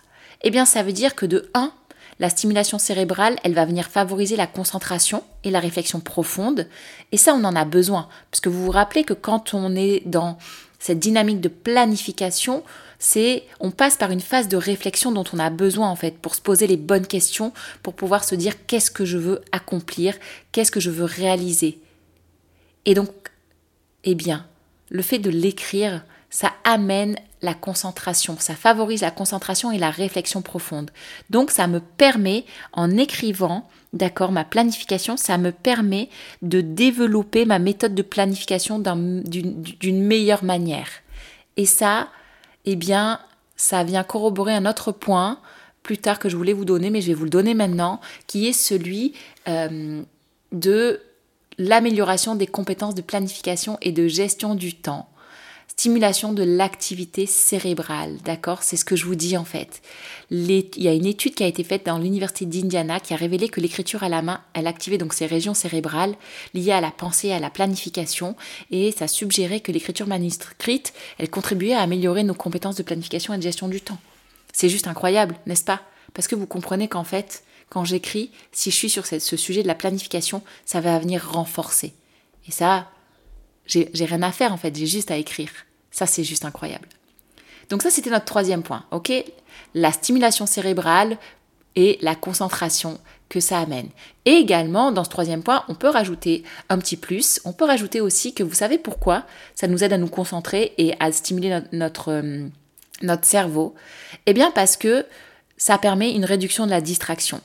Eh 0.43 0.51
bien, 0.51 0.67
ça 0.67 0.83
veut 0.83 0.93
dire 0.93 1.15
que 1.15 1.25
de 1.25 1.51
1, 1.55 1.73
la 2.19 2.29
stimulation 2.29 2.79
cérébrale, 2.79 3.37
elle 3.45 3.55
va 3.55 3.65
venir 3.65 3.87
favoriser 3.87 4.37
la 4.37 4.47
concentration 4.47 5.25
et 5.45 5.51
la 5.51 5.61
réflexion 5.61 6.01
profonde. 6.01 6.69
Et 7.13 7.17
ça, 7.17 7.35
on 7.35 7.45
en 7.45 7.57
a 7.57 7.65
besoin. 7.65 8.09
Parce 8.31 8.41
que 8.41 8.49
vous 8.49 8.65
vous 8.65 8.71
rappelez 8.71 9.05
que 9.05 9.15
quand 9.15 9.55
on 9.55 9.75
est 9.75 10.03
dans 10.07 10.37
cette 10.79 10.99
dynamique 10.99 11.41
de 11.41 11.49
planification, 11.49 12.63
c'est 13.05 13.43
on 13.59 13.73
passe 13.73 13.97
par 13.97 14.13
une 14.13 14.21
phase 14.21 14.47
de 14.47 14.57
réflexion 14.57 15.11
dont 15.11 15.25
on 15.33 15.41
a 15.41 15.51
besoin 15.51 15.91
en 15.91 15.97
fait 15.97 16.19
pour 16.19 16.37
se 16.37 16.41
poser 16.41 16.69
les 16.69 16.77
bonnes 16.77 17.09
questions, 17.09 17.53
pour 17.83 17.95
pouvoir 17.95 18.23
se 18.23 18.37
dire 18.37 18.65
qu'est-ce 18.69 18.93
que 18.93 19.05
je 19.05 19.19
veux 19.19 19.41
accomplir, 19.51 20.15
qu'est-ce 20.53 20.71
que 20.71 20.79
je 20.79 20.91
veux 20.91 21.05
réaliser. 21.05 21.81
Et 22.87 22.95
donc, 22.95 23.11
eh 24.05 24.15
bien, 24.15 24.47
le 24.89 25.03
fait 25.03 25.19
de 25.19 25.31
l'écrire, 25.31 26.05
ça 26.31 26.53
amène 26.63 27.17
la 27.43 27.55
concentration, 27.55 28.37
ça 28.39 28.55
favorise 28.55 29.01
la 29.01 29.11
concentration 29.11 29.73
et 29.73 29.79
la 29.79 29.91
réflexion 29.91 30.41
profonde. 30.41 30.93
Donc 31.29 31.51
ça 31.51 31.67
me 31.67 31.81
permet, 31.81 32.45
en 32.73 32.97
écrivant, 32.97 33.69
d'accord, 33.93 34.31
ma 34.31 34.45
planification, 34.45 35.17
ça 35.17 35.39
me 35.39 35.51
permet 35.51 36.09
de 36.43 36.61
développer 36.61 37.47
ma 37.47 37.59
méthode 37.59 37.97
de 37.97 38.03
planification 38.03 38.79
d'une 38.79 40.07
meilleure 40.07 40.45
manière. 40.45 40.89
Et 41.57 41.67
ça, 41.67 42.09
eh 42.65 42.77
bien, 42.77 43.21
ça 43.57 43.85
vient 43.85 44.05
corroborer 44.05 44.55
un 44.55 44.67
autre 44.67 44.93
point 44.93 45.39
plus 45.83 45.99
tard 45.99 46.19
que 46.19 46.29
je 46.29 46.37
voulais 46.37 46.53
vous 46.53 46.65
donner, 46.65 46.91
mais 46.91 47.01
je 47.01 47.09
vais 47.09 47.15
vous 47.15 47.25
le 47.25 47.31
donner 47.31 47.55
maintenant, 47.55 48.01
qui 48.27 48.47
est 48.47 48.53
celui 48.53 49.15
euh, 49.49 50.03
de 50.53 51.01
l'amélioration 51.59 52.35
des 52.35 52.47
compétences 52.47 52.95
de 52.95 53.03
planification 53.03 53.79
et 53.83 53.93
de 53.93 54.07
gestion 54.07 54.55
du 54.55 54.75
temps 54.75 55.09
stimulation 55.77 56.35
de 56.35 56.43
l'activité 56.43 57.25
cérébrale, 57.25 58.19
d'accord? 58.27 58.63
C'est 58.63 58.77
ce 58.77 58.85
que 58.85 58.95
je 58.95 59.07
vous 59.07 59.15
dis 59.15 59.39
en 59.39 59.45
fait. 59.47 59.81
il 60.31 60.69
y 60.77 60.87
a 60.87 60.93
une 60.93 61.07
étude 61.07 61.35
qui 61.35 61.43
a 61.43 61.47
été 61.47 61.65
faite 61.65 61.87
dans 61.87 61.97
l'université 61.97 62.45
d'Indiana 62.45 63.01
qui 63.01 63.15
a 63.15 63.17
révélé 63.17 63.49
que 63.49 63.59
l'écriture 63.59 64.03
à 64.03 64.11
la 64.11 64.21
main, 64.21 64.43
elle 64.53 64.67
activait 64.67 64.99
donc 64.99 65.15
ces 65.15 65.25
régions 65.25 65.55
cérébrales 65.55 66.15
liées 66.53 66.73
à 66.73 66.83
la 66.83 66.91
pensée 66.91 67.33
à 67.33 67.41
la 67.41 67.49
planification 67.49 68.37
et 68.71 68.93
ça 68.93 69.09
suggérait 69.09 69.61
que 69.61 69.73
l'écriture 69.73 70.07
manuscrite, 70.07 70.93
elle 71.19 71.31
contribuait 71.31 71.73
à 71.73 71.81
améliorer 71.81 72.23
nos 72.23 72.35
compétences 72.35 72.77
de 72.77 72.83
planification 72.83 73.33
et 73.33 73.39
de 73.39 73.43
gestion 73.43 73.69
du 73.69 73.81
temps. 73.81 73.99
C'est 74.53 74.69
juste 74.69 74.89
incroyable, 74.89 75.37
n'est-ce 75.47 75.65
pas? 75.65 75.81
Parce 76.13 76.29
que 76.29 76.35
vous 76.35 76.47
comprenez 76.47 76.87
qu'en 76.87 77.05
fait, 77.05 77.45
quand 77.71 77.87
j'écris, 77.87 78.31
si 78.53 78.71
je 78.71 78.77
suis 78.77 78.91
sur 78.91 79.07
ce 79.07 79.37
sujet 79.39 79.63
de 79.63 79.69
la 79.69 79.75
planification, 79.75 80.43
ça 80.67 80.83
va 80.83 80.99
venir 80.99 81.33
renforcer. 81.33 81.95
Et 82.47 82.53
ça, 82.53 82.91
j'ai 83.67 84.05
rien 84.05 84.23
à 84.23 84.33
faire 84.33 84.53
en 84.53 84.57
fait, 84.57 84.75
j'ai 84.77 84.87
juste 84.87 85.11
à 85.11 85.17
écrire. 85.17 85.51
Ça, 85.91 86.07
c'est 86.07 86.25
juste 86.25 86.45
incroyable. 86.45 86.89
Donc 87.69 87.83
ça, 87.83 87.91
c'était 87.91 88.11
notre 88.11 88.25
troisième 88.25 88.63
point, 88.63 88.85
ok? 88.91 89.13
La 89.75 89.93
stimulation 89.93 90.47
cérébrale 90.47 91.19
et 91.77 91.99
la 92.03 92.15
concentration 92.15 93.01
que 93.29 93.41
ça 93.41 93.59
amène. 93.61 93.89
Et 94.27 94.33
également, 94.33 94.93
dans 94.93 95.05
ce 95.05 95.09
troisième 95.09 95.43
point, 95.43 95.65
on 95.69 95.75
peut 95.75 95.89
rajouter 95.89 96.45
un 96.69 96.79
petit 96.79 96.97
plus. 96.97 97.41
On 97.45 97.53
peut 97.53 97.65
rajouter 97.65 98.01
aussi 98.01 98.35
que 98.35 98.43
vous 98.43 98.55
savez 98.55 98.77
pourquoi 98.77 99.25
ça 99.55 99.69
nous 99.69 99.83
aide 99.83 99.95
à 99.95 99.99
nous 99.99 100.09
concentrer 100.09 100.75
et 100.77 100.95
à 101.01 101.11
stimuler 101.13 101.49
notre, 101.49 101.69
notre, 101.73 102.11
euh, 102.11 102.49
notre 103.01 103.25
cerveau? 103.25 103.75
Eh 104.27 104.35
bien 104.35 104.51
parce 104.51 104.77
que 104.77 105.07
ça 105.57 105.79
permet 105.79 106.13
une 106.13 106.27
réduction 106.27 106.67
de 106.67 106.71
la 106.71 106.83
distraction. 106.83 107.41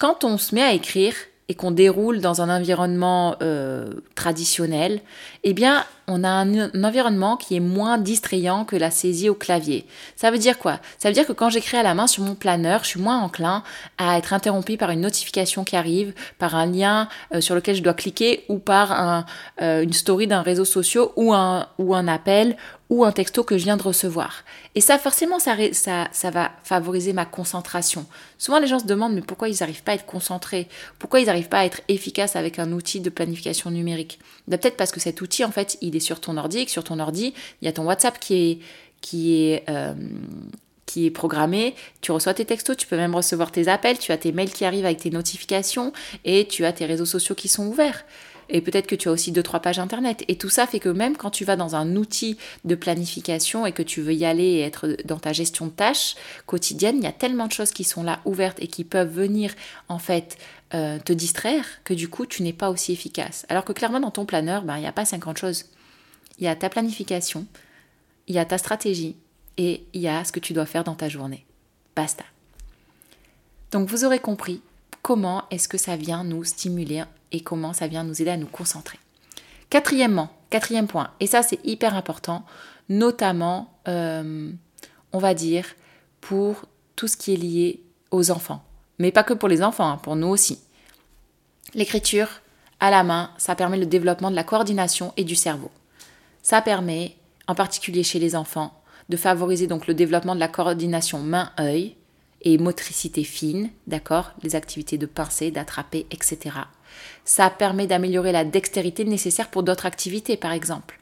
Quand 0.00 0.24
on 0.24 0.36
se 0.36 0.54
met 0.54 0.62
à 0.62 0.72
écrire, 0.72 1.14
et 1.48 1.54
qu'on 1.54 1.70
déroule 1.70 2.20
dans 2.20 2.40
un 2.40 2.54
environnement 2.54 3.36
euh, 3.42 3.86
traditionnel, 4.14 5.00
eh 5.42 5.52
bien, 5.52 5.84
on 6.06 6.24
a 6.24 6.28
un, 6.28 6.70
environnement 6.84 7.36
qui 7.36 7.56
est 7.56 7.60
moins 7.60 7.98
distrayant 7.98 8.64
que 8.64 8.76
la 8.76 8.90
saisie 8.90 9.28
au 9.28 9.34
clavier. 9.34 9.86
Ça 10.16 10.30
veut 10.30 10.38
dire 10.38 10.58
quoi? 10.58 10.80
Ça 10.98 11.08
veut 11.08 11.14
dire 11.14 11.26
que 11.26 11.32
quand 11.32 11.50
j'écris 11.50 11.76
à 11.76 11.82
la 11.82 11.94
main 11.94 12.06
sur 12.06 12.22
mon 12.22 12.34
planeur, 12.34 12.84
je 12.84 12.88
suis 12.88 13.00
moins 13.00 13.20
enclin 13.20 13.62
à 13.98 14.18
être 14.18 14.32
interrompu 14.32 14.76
par 14.76 14.90
une 14.90 15.00
notification 15.00 15.64
qui 15.64 15.76
arrive, 15.76 16.14
par 16.38 16.54
un 16.54 16.66
lien 16.66 17.08
euh, 17.34 17.40
sur 17.40 17.54
lequel 17.54 17.76
je 17.76 17.82
dois 17.82 17.94
cliquer 17.94 18.44
ou 18.48 18.58
par 18.58 19.24
euh, 19.60 19.82
une 19.82 19.92
story 19.92 20.26
d'un 20.26 20.42
réseau 20.42 20.64
social 20.64 21.06
ou 21.16 21.32
un, 21.32 22.08
appel 22.08 22.56
ou 22.90 23.04
un 23.04 23.12
texto 23.12 23.42
que 23.42 23.56
je 23.56 23.64
viens 23.64 23.76
de 23.76 23.82
recevoir. 23.82 24.44
Et 24.74 24.80
ça, 24.80 24.98
forcément, 24.98 25.38
ça, 25.38 25.56
ça, 25.72 26.30
va 26.30 26.52
favoriser 26.62 27.12
ma 27.12 27.24
concentration. 27.24 28.06
Souvent, 28.38 28.58
les 28.58 28.66
gens 28.66 28.78
se 28.78 28.86
demandent, 28.86 29.14
mais 29.14 29.22
pourquoi 29.22 29.48
ils 29.48 29.56
n'arrivent 29.60 29.82
pas 29.82 29.92
à 29.92 29.94
être 29.94 30.06
concentrés? 30.06 30.68
Pourquoi 30.98 31.20
ils 31.20 31.26
n'arrivent 31.26 31.48
pas 31.48 31.60
à 31.60 31.64
être 31.64 31.80
efficaces 31.88 32.36
avec 32.36 32.58
un 32.58 32.72
outil 32.72 33.00
de 33.00 33.10
planification 33.10 33.70
numérique? 33.70 34.18
Bah, 34.48 34.58
Peut-être 34.58 34.76
parce 34.76 34.92
que 34.92 35.00
cet 35.00 35.20
outil, 35.20 35.44
en 35.44 35.50
fait, 35.50 35.78
il 35.80 35.93
est 35.96 36.00
sur 36.00 36.20
ton 36.20 36.36
ordi 36.36 36.58
et 36.58 36.64
que 36.64 36.70
sur 36.70 36.84
ton 36.84 36.98
ordi, 36.98 37.34
il 37.62 37.64
y 37.64 37.68
a 37.68 37.72
ton 37.72 37.84
WhatsApp 37.84 38.18
qui 38.18 38.34
est, 38.34 38.58
qui 39.00 39.42
est, 39.42 39.64
euh, 39.68 39.94
qui 40.86 41.06
est 41.06 41.10
programmé. 41.10 41.74
Tu 42.00 42.12
reçois 42.12 42.34
tes 42.34 42.44
textos, 42.44 42.76
tu 42.76 42.86
peux 42.86 42.96
même 42.96 43.14
recevoir 43.14 43.52
tes 43.52 43.68
appels, 43.68 43.98
tu 43.98 44.12
as 44.12 44.18
tes 44.18 44.32
mails 44.32 44.52
qui 44.52 44.64
arrivent 44.64 44.86
avec 44.86 45.00
tes 45.00 45.10
notifications 45.10 45.92
et 46.24 46.46
tu 46.46 46.64
as 46.64 46.72
tes 46.72 46.86
réseaux 46.86 47.06
sociaux 47.06 47.34
qui 47.34 47.48
sont 47.48 47.66
ouverts 47.66 48.04
et 48.48 48.60
peut-être 48.60 48.86
que 48.86 48.94
tu 48.94 49.08
as 49.08 49.12
aussi 49.12 49.32
deux 49.32 49.42
trois 49.42 49.60
pages 49.60 49.78
internet 49.78 50.24
et 50.28 50.36
tout 50.36 50.48
ça 50.48 50.66
fait 50.66 50.80
que 50.80 50.88
même 50.88 51.16
quand 51.16 51.30
tu 51.30 51.44
vas 51.44 51.56
dans 51.56 51.76
un 51.76 51.96
outil 51.96 52.36
de 52.64 52.74
planification 52.74 53.66
et 53.66 53.72
que 53.72 53.82
tu 53.82 54.00
veux 54.00 54.14
y 54.14 54.24
aller 54.24 54.44
et 54.44 54.60
être 54.60 54.96
dans 55.04 55.18
ta 55.18 55.32
gestion 55.32 55.66
de 55.66 55.70
tâches 55.72 56.14
quotidienne, 56.46 56.96
il 56.98 57.04
y 57.04 57.08
a 57.08 57.12
tellement 57.12 57.46
de 57.46 57.52
choses 57.52 57.70
qui 57.70 57.84
sont 57.84 58.02
là 58.02 58.20
ouvertes 58.24 58.58
et 58.60 58.66
qui 58.66 58.84
peuvent 58.84 59.12
venir 59.12 59.54
en 59.88 59.98
fait 59.98 60.36
euh, 60.74 60.98
te 60.98 61.12
distraire 61.12 61.64
que 61.84 61.94
du 61.94 62.08
coup 62.08 62.26
tu 62.26 62.42
n'es 62.42 62.52
pas 62.52 62.70
aussi 62.70 62.92
efficace. 62.92 63.46
Alors 63.48 63.64
que 63.64 63.72
clairement 63.72 64.00
dans 64.00 64.10
ton 64.10 64.26
planeur, 64.26 64.62
ben, 64.62 64.76
il 64.76 64.80
n'y 64.80 64.86
a 64.86 64.92
pas 64.92 65.04
50 65.04 65.38
choses. 65.38 65.66
Il 66.38 66.44
y 66.44 66.48
a 66.48 66.56
ta 66.56 66.68
planification, 66.68 67.46
il 68.26 68.34
y 68.34 68.38
a 68.38 68.44
ta 68.44 68.58
stratégie 68.58 69.16
et 69.56 69.84
il 69.92 70.00
y 70.00 70.08
a 70.08 70.24
ce 70.24 70.32
que 70.32 70.40
tu 70.40 70.52
dois 70.52 70.66
faire 70.66 70.84
dans 70.84 70.94
ta 70.94 71.08
journée. 71.08 71.46
Basta. 71.94 72.24
Donc 73.70 73.88
vous 73.88 74.04
aurez 74.04 74.18
compris 74.18 74.62
comment 75.02 75.44
est-ce 75.50 75.68
que 75.68 75.78
ça 75.78 75.96
vient 75.96 76.24
nous 76.24 76.44
stimuler 76.44 77.04
et 77.32 77.40
comment 77.40 77.72
ça 77.72 77.86
vient 77.86 78.04
nous 78.04 78.20
aider 78.20 78.30
à 78.30 78.36
nous 78.36 78.46
concentrer. 78.46 78.98
Quatrièmement, 79.70 80.30
quatrième 80.50 80.86
point, 80.86 81.10
et 81.20 81.26
ça 81.26 81.42
c'est 81.42 81.58
hyper 81.64 81.94
important, 81.94 82.44
notamment, 82.88 83.72
euh, 83.88 84.50
on 85.12 85.18
va 85.18 85.34
dire, 85.34 85.66
pour 86.20 86.66
tout 86.96 87.08
ce 87.08 87.16
qui 87.16 87.34
est 87.34 87.36
lié 87.36 87.82
aux 88.10 88.30
enfants. 88.30 88.64
Mais 88.98 89.10
pas 89.10 89.24
que 89.24 89.34
pour 89.34 89.48
les 89.48 89.62
enfants, 89.62 89.88
hein, 89.88 89.98
pour 89.98 90.16
nous 90.16 90.28
aussi. 90.28 90.60
L'écriture 91.74 92.28
à 92.80 92.90
la 92.90 93.02
main, 93.02 93.30
ça 93.36 93.56
permet 93.56 93.78
le 93.78 93.86
développement 93.86 94.30
de 94.30 94.36
la 94.36 94.44
coordination 94.44 95.12
et 95.16 95.24
du 95.24 95.34
cerveau. 95.34 95.70
Ça 96.44 96.60
permet, 96.60 97.16
en 97.48 97.54
particulier 97.54 98.02
chez 98.02 98.18
les 98.18 98.36
enfants, 98.36 98.78
de 99.08 99.16
favoriser 99.16 99.66
donc 99.66 99.86
le 99.86 99.94
développement 99.94 100.34
de 100.34 100.40
la 100.40 100.48
coordination 100.48 101.18
main-œil 101.18 101.96
et 102.42 102.58
motricité 102.58 103.24
fine, 103.24 103.70
d'accord 103.86 104.32
Les 104.42 104.54
activités 104.54 104.98
de 104.98 105.06
pincer, 105.06 105.50
d'attraper, 105.50 106.06
etc. 106.10 106.56
Ça 107.24 107.48
permet 107.48 107.86
d'améliorer 107.86 108.30
la 108.30 108.44
dextérité 108.44 109.06
nécessaire 109.06 109.48
pour 109.48 109.62
d'autres 109.62 109.86
activités, 109.86 110.36
par 110.36 110.52
exemple. 110.52 111.00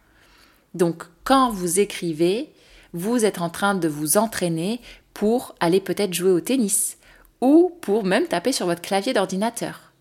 Donc, 0.75 1.03
quand 1.25 1.51
vous 1.51 1.81
écrivez, 1.81 2.53
vous 2.93 3.25
êtes 3.25 3.41
en 3.41 3.51
train 3.51 3.75
de 3.75 3.89
vous 3.89 4.19
entraîner 4.19 4.81
pour 5.13 5.57
aller 5.59 5.81
peut-être 5.81 6.15
jouer 6.15 6.31
au 6.31 6.41
tennis 6.41 6.99
ou 7.41 7.77
pour 7.81 8.05
même 8.05 8.29
taper 8.29 8.53
sur 8.53 8.67
votre 8.67 8.81
clavier 8.81 9.13
d'ordinateur. 9.13 9.92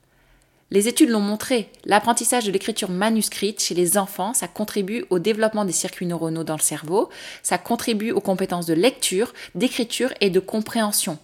Les 0.71 0.87
études 0.87 1.09
l'ont 1.09 1.19
montré, 1.19 1.69
l'apprentissage 1.85 2.45
de 2.45 2.51
l'écriture 2.51 2.89
manuscrite 2.89 3.61
chez 3.61 3.75
les 3.75 3.97
enfants, 3.97 4.33
ça 4.33 4.47
contribue 4.47 5.05
au 5.09 5.19
développement 5.19 5.65
des 5.65 5.73
circuits 5.73 6.05
neuronaux 6.05 6.45
dans 6.45 6.55
le 6.55 6.61
cerveau, 6.61 7.09
ça 7.43 7.57
contribue 7.57 8.11
aux 8.11 8.21
compétences 8.21 8.65
de 8.65 8.73
lecture, 8.73 9.33
d'écriture 9.53 10.13
et 10.21 10.29
de 10.29 10.39
compréhension. 10.39 11.19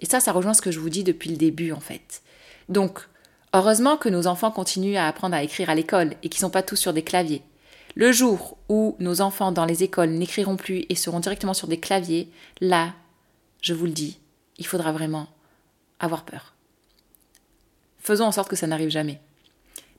Et 0.00 0.06
ça, 0.06 0.20
ça 0.20 0.32
rejoint 0.32 0.54
ce 0.54 0.62
que 0.62 0.70
je 0.70 0.78
vous 0.78 0.88
dis 0.88 1.04
depuis 1.04 1.30
le 1.30 1.36
début 1.36 1.72
en 1.72 1.80
fait. 1.80 2.22
Donc, 2.68 3.08
Heureusement 3.54 3.98
que 3.98 4.08
nos 4.08 4.26
enfants 4.26 4.50
continuent 4.50 4.96
à 4.96 5.06
apprendre 5.06 5.34
à 5.34 5.42
écrire 5.42 5.68
à 5.68 5.74
l'école 5.74 6.14
et 6.22 6.30
qu'ils 6.30 6.38
ne 6.38 6.46
sont 6.46 6.50
pas 6.50 6.62
tous 6.62 6.76
sur 6.76 6.94
des 6.94 7.02
claviers. 7.02 7.42
Le 7.94 8.10
jour 8.10 8.56
où 8.70 8.96
nos 8.98 9.20
enfants 9.20 9.52
dans 9.52 9.66
les 9.66 9.82
écoles 9.82 10.08
n'écriront 10.08 10.56
plus 10.56 10.86
et 10.88 10.94
seront 10.94 11.20
directement 11.20 11.52
sur 11.52 11.68
des 11.68 11.78
claviers, 11.78 12.30
là, 12.62 12.94
je 13.60 13.74
vous 13.74 13.84
le 13.84 13.92
dis, 13.92 14.18
il 14.56 14.66
faudra 14.66 14.92
vraiment 14.92 15.28
avoir 16.00 16.24
peur. 16.24 16.51
Faisons 18.02 18.24
en 18.24 18.32
sorte 18.32 18.48
que 18.48 18.56
ça 18.56 18.66
n'arrive 18.66 18.90
jamais. 18.90 19.20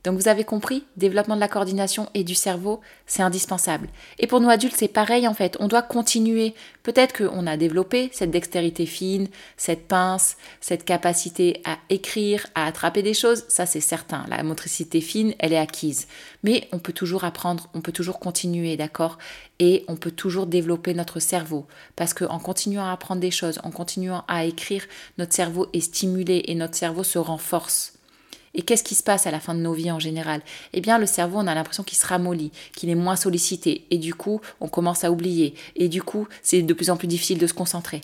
Donc 0.04 0.18
vous 0.20 0.28
avez 0.28 0.44
compris, 0.44 0.84
développement 0.98 1.36
de 1.36 1.40
la 1.40 1.48
coordination 1.48 2.10
et 2.14 2.26
du 2.26 2.36
cerveau, 2.36 2.82
c'est 3.06 3.22
indispensable. 3.22 3.88
Et 4.20 4.28
pour 4.28 4.42
nous 4.42 4.50
adultes, 4.50 4.76
c'est 4.76 4.90
pareil 4.90 5.28
en 5.28 5.34
fait, 5.34 5.56
on 5.62 5.68
doit 5.68 5.82
continuer. 5.82 6.54
Peut-être 6.84 7.18
qu'on 7.18 7.48
a 7.48 7.56
développé 7.56 8.10
cette 8.12 8.32
dextérité 8.32 8.86
fine, 8.86 9.30
cette 9.56 9.88
pince, 9.88 10.36
cette 10.60 10.84
capacité 10.84 11.62
à 11.64 11.78
écrire, 11.90 12.46
à 12.54 12.66
attraper 12.66 13.02
des 13.02 13.14
choses, 13.14 13.46
ça 13.48 13.66
c'est 13.66 13.80
certain. 13.80 14.26
La 14.28 14.44
motricité 14.44 15.00
fine, 15.00 15.34
elle 15.40 15.54
est 15.54 15.58
acquise. 15.58 16.08
Mais 16.44 16.68
on 16.74 16.80
peut 16.80 16.92
toujours 16.92 17.24
apprendre, 17.24 17.70
on 17.74 17.80
peut 17.80 17.94
toujours 17.94 18.20
continuer, 18.20 18.76
d'accord? 18.76 19.18
Et 19.60 19.86
on 19.88 19.96
peut 19.96 20.12
toujours 20.12 20.48
développer 20.48 20.94
notre 20.94 21.22
cerveau. 21.22 21.66
Parce 21.96 22.14
qu'en 22.14 22.40
continuant 22.40 22.86
à 22.86 22.92
apprendre 22.92 23.22
des 23.22 23.32
choses, 23.32 23.60
en 23.64 23.72
continuant 23.72 24.26
à 24.28 24.44
écrire, 24.44 24.84
notre 25.18 25.34
cerveau 25.34 25.68
est 25.72 25.80
stimulé 25.80 26.44
et 26.48 26.56
notre 26.56 26.76
cerveau 26.76 27.04
se 27.04 27.20
renforce. 27.20 27.94
Et 28.56 28.62
qu'est-ce 28.62 28.84
qui 28.84 28.96
se 28.96 29.04
passe 29.04 29.26
à 29.26 29.32
la 29.32 29.40
fin 29.40 29.56
de 29.56 29.60
nos 29.60 29.74
vies 29.74 29.92
en 29.92 30.00
général? 30.00 30.42
Eh 30.74 30.82
bien, 30.82 31.00
le 31.00 31.06
cerveau, 31.06 31.40
on 31.40 31.48
a 31.48 31.56
l'impression 31.56 31.84
qu'il 31.84 31.98
se 31.98 32.06
ramollit, 32.06 32.52
qu'il 32.76 32.90
est 32.90 32.96
moins 32.96 33.16
sollicité, 33.16 33.86
et 33.90 33.98
du 33.98 34.14
coup, 34.14 34.42
on 34.62 34.68
commence 34.68 35.04
à 35.04 35.12
oublier, 35.12 35.56
et 35.76 35.90
du 35.90 36.04
coup, 36.04 36.28
c'est 36.42 36.62
de 36.62 36.74
plus 36.74 36.90
en 36.90 36.98
plus 36.98 37.08
difficile 37.08 37.40
de 37.40 37.48
se 37.48 37.54
concentrer. 37.54 38.02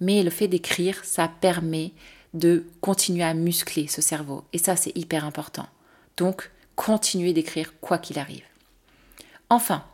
Mais 0.00 0.22
le 0.22 0.30
fait 0.30 0.48
d'écrire, 0.48 1.04
ça 1.04 1.28
permet 1.28 1.92
de 2.34 2.64
continuer 2.80 3.24
à 3.24 3.34
muscler 3.34 3.88
ce 3.88 4.00
cerveau, 4.00 4.44
et 4.52 4.58
ça, 4.58 4.76
c'est 4.76 4.96
hyper 4.96 5.24
important. 5.24 5.66
Donc, 6.16 6.50
continuez 6.76 7.32
d'écrire 7.32 7.72
quoi 7.80 7.98
qu'il 7.98 8.18
arrive. 8.18 8.44
Enfin, 9.50 9.84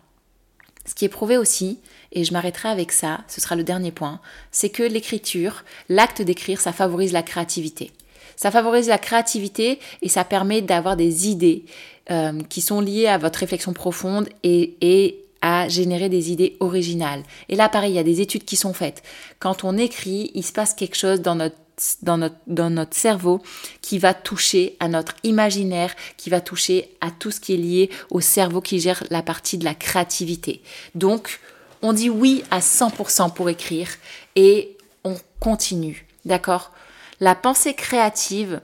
ce 0.84 0.94
qui 0.94 1.04
est 1.04 1.10
prouvé 1.10 1.36
aussi, 1.36 1.80
et 2.12 2.24
je 2.24 2.32
m'arrêterai 2.32 2.68
avec 2.68 2.92
ça, 2.92 3.24
ce 3.26 3.40
sera 3.40 3.56
le 3.56 3.64
dernier 3.64 3.92
point, 3.92 4.20
c'est 4.50 4.70
que 4.70 4.82
l'écriture, 4.82 5.64
l'acte 5.88 6.22
d'écrire, 6.22 6.60
ça 6.60 6.72
favorise 6.72 7.12
la 7.12 7.22
créativité. 7.22 7.92
Ça 8.38 8.52
favorise 8.52 8.86
la 8.86 8.98
créativité 8.98 9.80
et 10.00 10.08
ça 10.08 10.22
permet 10.22 10.62
d'avoir 10.62 10.96
des 10.96 11.28
idées 11.28 11.64
euh, 12.10 12.40
qui 12.48 12.60
sont 12.60 12.80
liées 12.80 13.08
à 13.08 13.18
votre 13.18 13.40
réflexion 13.40 13.72
profonde 13.72 14.28
et, 14.44 15.24
à 15.40 15.68
générer 15.68 16.08
des 16.08 16.32
idées 16.32 16.56
originales. 16.58 17.22
Et 17.48 17.54
là, 17.54 17.68
pareil, 17.68 17.92
il 17.92 17.96
y 17.96 18.00
a 18.00 18.04
des 18.04 18.20
études 18.20 18.44
qui 18.44 18.56
sont 18.56 18.72
faites. 18.72 19.02
Quand 19.38 19.62
on 19.62 19.76
écrit, 19.76 20.32
il 20.34 20.44
se 20.44 20.52
passe 20.52 20.72
quelque 20.72 20.96
chose 20.96 21.20
dans 21.20 21.34
notre 21.34 21.56
dans 22.02 22.18
notre, 22.18 22.34
dans 22.48 22.70
notre 22.70 22.96
cerveau 22.96 23.40
qui 23.82 24.00
va 24.00 24.12
toucher 24.12 24.76
à 24.80 24.88
notre 24.88 25.14
imaginaire, 25.22 25.94
qui 26.16 26.28
va 26.28 26.40
toucher 26.40 26.90
à 27.00 27.12
tout 27.12 27.30
ce 27.30 27.38
qui 27.38 27.54
est 27.54 27.56
lié 27.56 27.90
au 28.10 28.20
cerveau 28.20 28.60
qui 28.60 28.80
gère 28.80 29.04
la 29.10 29.22
partie 29.22 29.58
de 29.58 29.64
la 29.64 29.76
créativité. 29.76 30.60
Donc, 30.96 31.38
on 31.80 31.92
dit 31.92 32.10
oui 32.10 32.42
à 32.50 32.58
100% 32.58 33.32
pour 33.32 33.48
écrire 33.48 33.90
et 34.34 34.76
on 35.04 35.14
continue. 35.38 36.04
D'accord? 36.24 36.72
La 37.20 37.34
pensée 37.34 37.74
créative, 37.74 38.60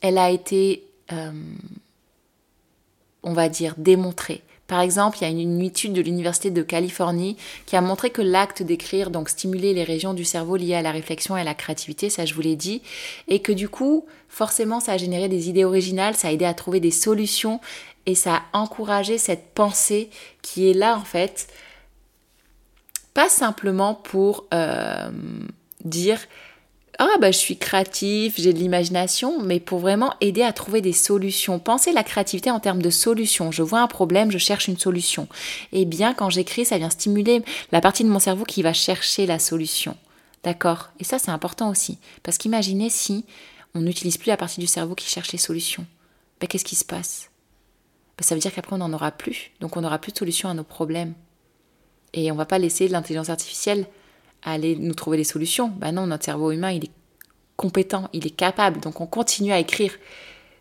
elle 0.00 0.18
a 0.18 0.30
été 0.30 0.84
euh, 1.12 1.32
on 3.24 3.32
va 3.32 3.48
dire, 3.48 3.74
démontré. 3.76 4.42
Par 4.66 4.80
exemple, 4.80 5.18
il 5.20 5.22
y 5.22 5.26
a 5.26 5.28
une, 5.30 5.60
étude 5.60 5.92
de 5.92 6.00
l'Université 6.00 6.50
de 6.50 6.62
Californie 6.62 7.36
qui 7.66 7.76
a 7.76 7.80
montré 7.80 8.10
que 8.10 8.22
l'acte 8.22 8.62
d'écrire, 8.62 9.10
donc 9.10 9.28
stimuler 9.28 9.74
les 9.74 9.84
régions 9.84 10.14
du 10.14 10.24
cerveau 10.24 10.56
liées 10.56 10.74
à 10.74 10.82
la 10.82 10.90
réflexion 10.90 11.36
et 11.36 11.40
à 11.40 11.44
la 11.44 11.54
créativité, 11.54 12.08
ça 12.08 12.24
je 12.24 12.34
vous 12.34 12.40
l'ai 12.40 12.56
dit, 12.56 12.80
et 13.28 13.40
que 13.40 13.52
du 13.52 13.68
coup, 13.68 14.06
forcément, 14.28 14.80
ça 14.80 14.92
a 14.92 14.96
généré 14.96 15.28
des 15.28 15.48
idées 15.48 15.64
originales, 15.64 16.14
ça 16.14 16.28
a 16.28 16.32
aidé 16.32 16.46
à 16.46 16.54
trouver 16.54 16.80
des 16.80 16.90
solutions 16.90 17.60
et 18.06 18.14
ça 18.14 18.36
a 18.36 18.58
encouragé 18.58 19.18
cette 19.18 19.52
pensée 19.54 20.08
qui 20.40 20.70
est 20.70 20.74
là 20.74 20.96
en 20.96 21.04
fait, 21.04 21.48
pas 23.12 23.28
simplement 23.28 23.94
pour 23.94 24.46
euh, 24.54 25.10
dire 25.84 26.20
ah 26.98 27.16
bah 27.20 27.30
je 27.30 27.38
suis 27.38 27.56
créatif, 27.56 28.34
j'ai 28.36 28.52
de 28.52 28.58
l'imagination, 28.58 29.42
mais 29.42 29.60
pour 29.60 29.78
vraiment 29.78 30.14
aider 30.20 30.42
à 30.42 30.52
trouver 30.52 30.80
des 30.80 30.92
solutions. 30.92 31.58
Pensez 31.58 31.92
la 31.92 32.04
créativité 32.04 32.50
en 32.50 32.60
termes 32.60 32.82
de 32.82 32.90
solutions. 32.90 33.50
Je 33.50 33.62
vois 33.62 33.80
un 33.80 33.86
problème, 33.86 34.30
je 34.30 34.38
cherche 34.38 34.68
une 34.68 34.78
solution. 34.78 35.28
Eh 35.72 35.84
bien 35.84 36.14
quand 36.14 36.30
j'écris, 36.30 36.64
ça 36.64 36.78
vient 36.78 36.90
stimuler 36.90 37.42
la 37.72 37.80
partie 37.80 38.04
de 38.04 38.08
mon 38.08 38.18
cerveau 38.18 38.44
qui 38.44 38.62
va 38.62 38.72
chercher 38.72 39.26
la 39.26 39.38
solution. 39.38 39.96
D'accord? 40.44 40.90
Et 41.00 41.04
ça 41.04 41.18
c'est 41.18 41.30
important 41.30 41.70
aussi. 41.70 41.98
Parce 42.22 42.38
qu'imaginez 42.38 42.90
si 42.90 43.24
on 43.74 43.80
n'utilise 43.80 44.18
plus 44.18 44.28
la 44.28 44.36
partie 44.36 44.60
du 44.60 44.66
cerveau 44.66 44.94
qui 44.94 45.08
cherche 45.08 45.32
les 45.32 45.38
solutions. 45.38 45.86
Ben, 46.40 46.46
qu'est-ce 46.46 46.64
qui 46.64 46.76
se 46.76 46.84
passe? 46.84 47.30
Ben, 48.16 48.24
Ça 48.24 48.34
veut 48.34 48.40
dire 48.40 48.54
qu'après 48.54 48.74
on 48.74 48.78
n'en 48.78 48.92
aura 48.92 49.10
plus. 49.10 49.50
Donc 49.60 49.76
on 49.76 49.80
n'aura 49.80 49.98
plus 49.98 50.12
de 50.12 50.18
solution 50.18 50.48
à 50.48 50.54
nos 50.54 50.64
problèmes. 50.64 51.14
Et 52.12 52.30
on 52.30 52.36
va 52.36 52.46
pas 52.46 52.58
laisser 52.58 52.86
l'intelligence 52.86 53.30
artificielle 53.30 53.86
aller 54.44 54.76
nous 54.76 54.94
trouver 54.94 55.16
des 55.16 55.24
solutions. 55.24 55.68
Ben 55.68 55.92
non, 55.92 56.06
notre 56.06 56.24
cerveau 56.24 56.50
humain, 56.50 56.70
il 56.70 56.84
est 56.84 56.90
compétent, 57.56 58.08
il 58.12 58.26
est 58.26 58.30
capable, 58.30 58.80
donc 58.80 59.00
on 59.00 59.06
continue 59.06 59.52
à 59.52 59.58
écrire. 59.58 59.92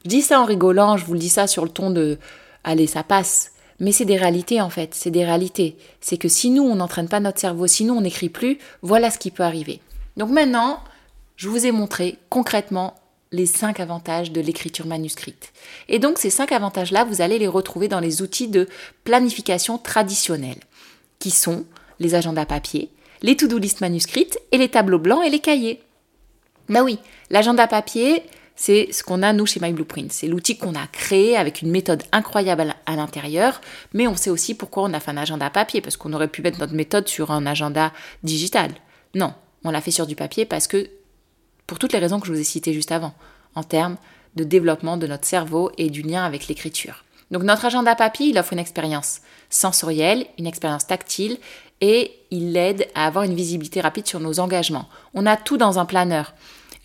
Je 0.04 0.10
dis 0.10 0.22
ça 0.22 0.40
en 0.40 0.46
rigolant, 0.46 0.98
je 0.98 1.06
vous 1.06 1.14
le 1.14 1.20
dis 1.20 1.30
ça 1.30 1.48
sur 1.48 1.64
le 1.64 1.70
ton 1.70 1.90
de 1.90 2.18
allez, 2.64 2.88
ça 2.88 3.04
passe. 3.04 3.52
Mais 3.80 3.92
c'est 3.92 4.06
des 4.06 4.18
réalités 4.18 4.62
en 4.62 4.70
fait, 4.70 4.94
c'est 4.94 5.12
des 5.12 5.26
réalités. 5.26 5.78
C'est 6.00 6.18
que 6.18 6.28
si 6.28 6.50
nous, 6.50 6.64
on 6.64 6.76
n'entraîne 6.76 7.10
pas 7.10 7.20
notre 7.20 7.40
cerveau, 7.40 7.68
si 7.68 7.86
nous, 7.86 7.94
on 7.94 8.02
n'écrit 8.02 8.30
plus, 8.30 8.60
voilà 8.82 9.10
ce 9.12 9.18
qui 9.18 9.32
peut 9.32 9.44
arriver. 9.44 9.82
Donc 10.16 10.30
maintenant, 10.30 10.80
je 11.36 11.50
vous 11.50 11.66
ai 11.66 11.72
montré 11.72 12.20
concrètement 12.30 12.96
les 13.32 13.48
cinq 13.48 13.80
avantages 13.80 14.32
de 14.32 14.40
l'écriture 14.40 14.86
manuscrite. 14.86 15.52
Et 15.90 15.98
donc 15.98 16.20
ces 16.20 16.30
cinq 16.30 16.52
avantages-là, 16.52 17.04
vous 17.04 17.22
allez 17.22 17.40
les 17.40 17.48
retrouver 17.48 17.88
dans 17.88 18.00
les 18.00 18.22
outils 18.22 18.48
de 18.48 18.70
planification 19.04 19.80
traditionnels, 19.80 20.60
qui 21.18 21.32
sont 21.32 21.66
les 22.00 22.14
agendas 22.14 22.46
papier, 22.46 22.90
les 23.24 23.36
to-do 23.38 23.58
list 23.58 23.82
manuscrites 23.82 24.38
et 24.52 24.58
les 24.58 24.70
tableaux 24.70 25.00
blancs 25.00 25.26
et 25.26 25.30
les 25.30 25.40
cahiers. 25.40 25.82
Bah 26.70 26.84
oui, 26.84 27.00
l'agenda 27.30 27.68
papier, 27.68 28.24
c'est 28.56 28.92
ce 28.92 29.04
qu'on 29.04 29.24
a 29.24 29.34
nous 29.34 29.46
chez 29.46 29.60
My 29.60 29.72
Blueprint. 29.74 30.12
C'est 30.12 30.28
l'outil 30.28 30.58
qu'on 30.58 30.76
a 30.76 30.86
créé 30.88 31.36
avec 31.36 31.62
une 31.62 31.72
méthode 31.72 32.04
incroyable 32.12 32.76
à 32.86 32.96
l'intérieur, 32.96 33.62
mais 33.94 34.08
on 34.08 34.16
sait 34.16 34.30
aussi 34.30 34.54
pourquoi 34.54 34.84
on 34.84 34.94
a 34.94 35.00
fait 35.00 35.12
un 35.12 35.18
agenda 35.18 35.50
papier, 35.50 35.82
parce 35.82 35.98
qu'on 35.98 36.14
aurait 36.14 36.28
pu 36.28 36.42
mettre 36.42 36.60
notre 36.60 36.74
méthode 36.74 37.08
sur 37.08 37.32
un 37.32 37.46
agenda 37.46 37.92
digital. 38.24 38.72
Non, 39.16 39.34
on 39.64 39.72
l'a 39.72 39.82
fait 39.82 39.92
sur 39.92 40.06
du 40.06 40.16
papier 40.16 40.46
parce 40.46 40.68
que, 40.68 40.90
pour 41.66 41.80
toutes 41.80 41.94
les 41.94 42.00
raisons 42.00 42.20
que 42.20 42.28
je 42.28 42.34
vous 42.34 42.40
ai 42.40 42.44
citées 42.44 42.74
juste 42.74 42.92
avant, 42.92 43.14
en 43.56 43.64
termes 43.64 43.98
de 44.36 44.44
développement 44.44 44.98
de 44.98 45.08
notre 45.08 45.26
cerveau 45.26 45.72
et 45.78 45.90
du 45.90 46.02
lien 46.02 46.26
avec 46.26 46.48
l'écriture. 46.48 47.06
Donc 47.32 47.44
notre 47.44 47.66
agenda 47.66 47.96
papier, 47.96 48.28
il 48.28 48.38
offre 48.38 48.54
une 48.54 48.60
expérience 48.60 49.22
sensorielle, 49.50 50.26
une 50.38 50.48
expérience 50.48 50.88
tactile 50.88 51.38
et 51.84 52.14
il 52.32 52.56
aide 52.56 52.88
à 52.96 53.06
avoir 53.06 53.26
une 53.26 53.36
visibilité 53.36 53.82
rapide 53.82 54.08
sur 54.08 54.22
nos 54.22 54.40
engagements. 54.40 54.88
On 55.14 55.26
a 55.26 55.36
tout 55.36 55.58
dans 55.58 55.80
un 55.80 55.86
planeur. 55.86 56.34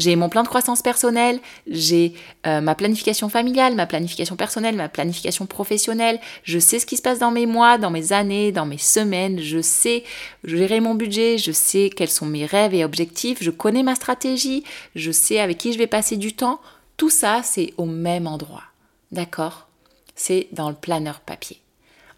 J'ai 0.01 0.17
mon 0.17 0.29
plan 0.29 0.43
de 0.43 0.49
croissance 0.49 0.83
personnelle, 0.83 1.39
j'ai 1.69 2.15
euh, 2.49 2.61
ma 2.61 2.75
planification 2.75 3.29
familiale, 3.29 3.77
ma 3.77 3.87
planification 3.87 4.35
personnelle, 4.35 4.75
ma 4.75 4.89
planification 4.89 5.47
professionnelle. 5.47 6.19
Je 6.43 6.59
sais 6.59 6.81
ce 6.81 6.87
qui 6.87 6.97
se 6.97 7.03
passe 7.03 7.21
dans 7.21 7.31
mes 7.31 7.47
mois, 7.47 7.79
dans 7.79 7.93
mes 7.93 8.13
années, 8.13 8.51
dans 8.51 8.67
mes 8.67 8.79
semaines. 8.79 9.39
Je 9.39 9.63
sais 9.63 10.03
gérer 10.43 10.81
mon 10.81 10.97
budget, 10.97 11.39
je 11.39 11.53
sais 11.53 11.91
quels 11.95 12.11
sont 12.11 12.27
mes 12.27 12.45
rêves 12.45 12.75
et 12.75 12.85
objectifs, 12.85 13.39
je 13.41 13.51
connais 13.53 13.85
ma 13.85 13.95
stratégie, 13.95 14.65
je 14.97 15.13
sais 15.13 15.39
avec 15.39 15.59
qui 15.59 15.73
je 15.73 15.79
vais 15.79 15.87
passer 15.87 16.17
du 16.17 16.33
temps. 16.33 16.61
Tout 16.97 17.11
ça, 17.11 17.43
c'est 17.45 17.73
au 17.77 17.85
même 17.85 18.27
endroit. 18.27 18.65
D'accord? 19.13 19.69
C'est 20.17 20.49
dans 20.51 20.71
le 20.71 20.77
planeur 20.77 21.21
papier. 21.21 21.61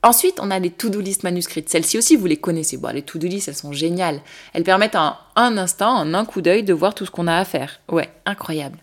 Ensuite, 0.03 0.41
on 0.41 0.51
a 0.51 0.59
les 0.59 0.71
to-do 0.71 1.01
list 1.01 1.25
manuscrites. 1.25 1.69
Celles-ci 1.69 1.99
aussi, 1.99 2.17
vous 2.17 2.27
les 2.27 2.39
connaissez. 2.39 2.79
Bon, 2.79 2.93
les 2.93 3.03
to-do 3.03 3.27
list, 3.27 3.49
elles 3.49 3.55
sont 3.55 3.73
géniales. 3.73 4.23
Elles 4.55 4.65
permettent 4.65 4.97
en 4.97 5.17
un 5.37 5.59
instant, 5.59 5.95
en 5.95 6.15
un 6.15 6.25
coup 6.25 6.41
d'œil, 6.41 6.63
de 6.63 6.73
voir 6.73 6.95
tout 6.95 7.05
ce 7.05 7.11
qu'on 7.11 7.27
a 7.27 7.37
à 7.37 7.45
faire. 7.45 7.81
Ouais, 7.91 8.09
incroyable. 8.25 8.79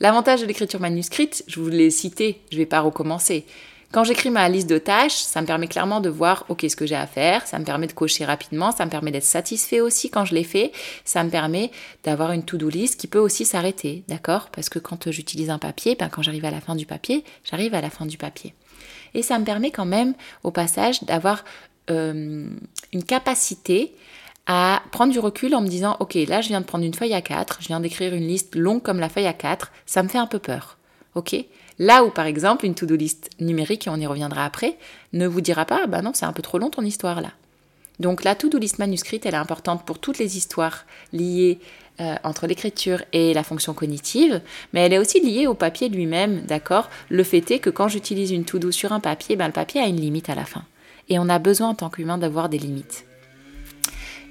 L'avantage 0.00 0.40
de 0.40 0.46
l'écriture 0.46 0.80
manuscrite, 0.80 1.44
je 1.46 1.60
vous 1.60 1.68
l'ai 1.68 1.90
cité, 1.90 2.40
je 2.50 2.56
ne 2.56 2.62
vais 2.62 2.66
pas 2.66 2.80
recommencer. 2.80 3.44
Quand 3.92 4.04
j'écris 4.04 4.30
ma 4.30 4.48
liste 4.48 4.70
de 4.70 4.78
tâches, 4.78 5.16
ça 5.16 5.42
me 5.42 5.46
permet 5.46 5.66
clairement 5.66 6.00
de 6.00 6.08
voir 6.08 6.44
ok 6.48 6.64
ce 6.68 6.76
que 6.76 6.86
j'ai 6.86 6.94
à 6.94 7.08
faire, 7.08 7.44
ça 7.46 7.58
me 7.58 7.64
permet 7.64 7.88
de 7.88 7.92
cocher 7.92 8.24
rapidement, 8.24 8.70
ça 8.70 8.84
me 8.84 8.90
permet 8.90 9.10
d'être 9.10 9.24
satisfait 9.24 9.80
aussi 9.80 10.10
quand 10.10 10.24
je 10.24 10.32
l'ai 10.32 10.44
fait, 10.44 10.70
ça 11.04 11.24
me 11.24 11.28
permet 11.28 11.72
d'avoir 12.04 12.30
une 12.30 12.44
to-do 12.44 12.68
list 12.68 13.00
qui 13.00 13.08
peut 13.08 13.18
aussi 13.18 13.44
s'arrêter, 13.44 14.04
d'accord? 14.06 14.48
Parce 14.52 14.68
que 14.68 14.78
quand 14.78 15.10
j'utilise 15.10 15.50
un 15.50 15.58
papier, 15.58 15.96
ben 15.96 16.08
quand 16.08 16.22
j'arrive 16.22 16.44
à 16.44 16.52
la 16.52 16.60
fin 16.60 16.76
du 16.76 16.86
papier, 16.86 17.24
j'arrive 17.42 17.74
à 17.74 17.80
la 17.80 17.90
fin 17.90 18.06
du 18.06 18.16
papier. 18.16 18.54
Et 19.14 19.22
ça 19.22 19.38
me 19.38 19.44
permet 19.44 19.70
quand 19.70 19.86
même, 19.86 20.14
au 20.44 20.50
passage, 20.50 21.02
d'avoir 21.04 21.44
euh, 21.90 22.46
une 22.92 23.04
capacité 23.04 23.94
à 24.46 24.82
prendre 24.90 25.12
du 25.12 25.18
recul 25.18 25.54
en 25.54 25.60
me 25.60 25.68
disant, 25.68 25.96
ok, 26.00 26.14
là 26.14 26.40
je 26.40 26.48
viens 26.48 26.60
de 26.60 26.66
prendre 26.66 26.84
une 26.84 26.94
feuille 26.94 27.14
à 27.14 27.20
4, 27.20 27.58
je 27.60 27.68
viens 27.68 27.80
d'écrire 27.80 28.14
une 28.14 28.26
liste 28.26 28.56
longue 28.56 28.82
comme 28.82 28.98
la 28.98 29.08
feuille 29.08 29.26
à 29.26 29.32
4, 29.32 29.70
ça 29.86 30.02
me 30.02 30.08
fait 30.08 30.18
un 30.18 30.26
peu 30.26 30.38
peur. 30.38 30.78
Ok? 31.14 31.36
Là 31.78 32.04
où 32.04 32.10
par 32.10 32.26
exemple 32.26 32.66
une 32.66 32.74
to-do 32.74 32.96
list 32.96 33.30
numérique, 33.40 33.86
et 33.86 33.90
on 33.90 33.96
y 33.96 34.06
reviendra 34.06 34.44
après, 34.44 34.76
ne 35.12 35.26
vous 35.26 35.40
dira 35.40 35.64
pas, 35.64 35.86
bah 35.86 36.02
non, 36.02 36.12
c'est 36.14 36.26
un 36.26 36.32
peu 36.32 36.42
trop 36.42 36.58
long 36.58 36.70
ton 36.70 36.82
histoire 36.82 37.20
là. 37.20 37.30
Donc 38.00 38.24
la 38.24 38.34
to-do 38.34 38.58
list 38.58 38.78
manuscrite, 38.78 39.26
elle 39.26 39.34
est 39.34 39.36
importante 39.36 39.84
pour 39.84 39.98
toutes 39.98 40.18
les 40.18 40.38
histoires 40.38 40.86
liées 41.12 41.60
euh, 42.00 42.14
entre 42.24 42.46
l'écriture 42.46 43.02
et 43.12 43.34
la 43.34 43.42
fonction 43.42 43.74
cognitive, 43.74 44.40
mais 44.72 44.80
elle 44.80 44.94
est 44.94 44.98
aussi 44.98 45.20
liée 45.20 45.46
au 45.46 45.52
papier 45.52 45.90
lui-même, 45.90 46.40
d'accord? 46.46 46.88
Le 47.10 47.22
fait 47.22 47.50
est 47.50 47.58
que 47.58 47.68
quand 47.68 47.88
j'utilise 47.88 48.30
une 48.30 48.46
to-do 48.46 48.70
sur 48.70 48.92
un 48.92 49.00
papier, 49.00 49.36
ben, 49.36 49.46
le 49.46 49.52
papier 49.52 49.82
a 49.82 49.86
une 49.86 50.00
limite 50.00 50.30
à 50.30 50.34
la 50.34 50.46
fin. 50.46 50.64
Et 51.10 51.18
on 51.18 51.28
a 51.28 51.38
besoin 51.38 51.68
en 51.68 51.74
tant 51.74 51.90
qu'humain 51.90 52.16
d'avoir 52.16 52.48
des 52.48 52.58
limites. 52.58 53.04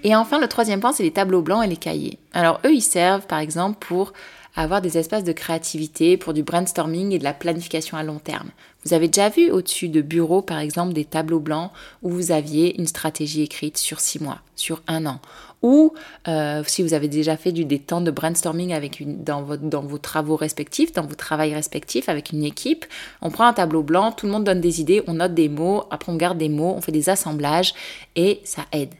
Et 0.03 0.15
enfin, 0.15 0.39
le 0.39 0.47
troisième 0.47 0.79
point, 0.79 0.93
c'est 0.93 1.03
les 1.03 1.12
tableaux 1.12 1.43
blancs 1.43 1.63
et 1.63 1.67
les 1.67 1.77
cahiers. 1.77 2.17
Alors 2.34 2.60
eux, 2.65 2.73
ils 2.73 2.82
servent 2.82 3.27
par 3.27 3.39
exemple 3.39 3.77
pour 3.86 4.13
avoir 4.56 4.82
des 4.82 4.98
espaces 4.98 5.24
de 5.24 5.32
créativité, 5.32 6.18
pour 6.18 6.34
du 6.34 6.44
brainstorming 6.44 7.12
et 7.12 7.20
de 7.20 7.24
la 7.24 7.34
planification 7.34 7.98
à 7.98 8.04
long 8.04 8.20
terme. 8.20 8.50
Vous 8.86 8.94
avez 8.94 9.08
déjà 9.08 9.30
vu 9.30 9.52
au-dessus 9.52 9.90
de 9.90 10.02
bureaux, 10.02 10.42
par 10.42 10.60
exemple, 10.60 10.94
des 10.94 11.06
tableaux 11.06 11.40
blancs 11.40 11.72
où 12.02 12.10
vous 12.10 12.32
aviez 12.32 12.80
une 12.80 12.88
stratégie 12.88 13.42
écrite 13.42 13.78
sur 13.78 14.00
six 14.00 14.22
mois, 14.22 14.40
sur 14.56 14.82
un 14.88 15.06
an, 15.06 15.20
ou 15.62 15.94
euh, 16.28 16.64
si 16.66 16.82
vous 16.84 16.94
avez 16.94 17.08
déjà 17.10 17.36
fait 17.36 17.52
du, 17.52 17.66
des 17.66 17.80
temps 17.80 18.02
de 18.02 18.12
brainstorming 18.12 18.74
avec 18.74 19.00
une, 19.00 19.24
dans, 19.24 19.44
votre, 19.44 19.64
dans 19.64 19.82
vos 19.82 19.98
travaux 19.98 20.38
respectifs, 20.38 20.94
dans 20.94 21.06
vos 21.06 21.16
travails 21.16 21.54
respectifs 21.54 22.08
avec 22.08 22.32
une 22.32 22.44
équipe, 22.44 22.86
on 23.22 23.30
prend 23.30 23.46
un 23.46 23.54
tableau 23.54 23.84
blanc, 23.84 24.12
tout 24.12 24.26
le 24.26 24.32
monde 24.32 24.46
donne 24.46 24.62
des 24.62 24.80
idées, 24.80 25.04
on 25.08 25.16
note 25.16 25.34
des 25.34 25.50
mots, 25.50 25.84
après 25.92 26.12
on 26.12 26.16
garde 26.16 26.38
des 26.38 26.50
mots, 26.50 26.74
on 26.76 26.82
fait 26.82 26.94
des 26.94 27.10
assemblages 27.10 27.74
et 28.16 28.40
ça 28.46 28.66
aide. 28.72 28.94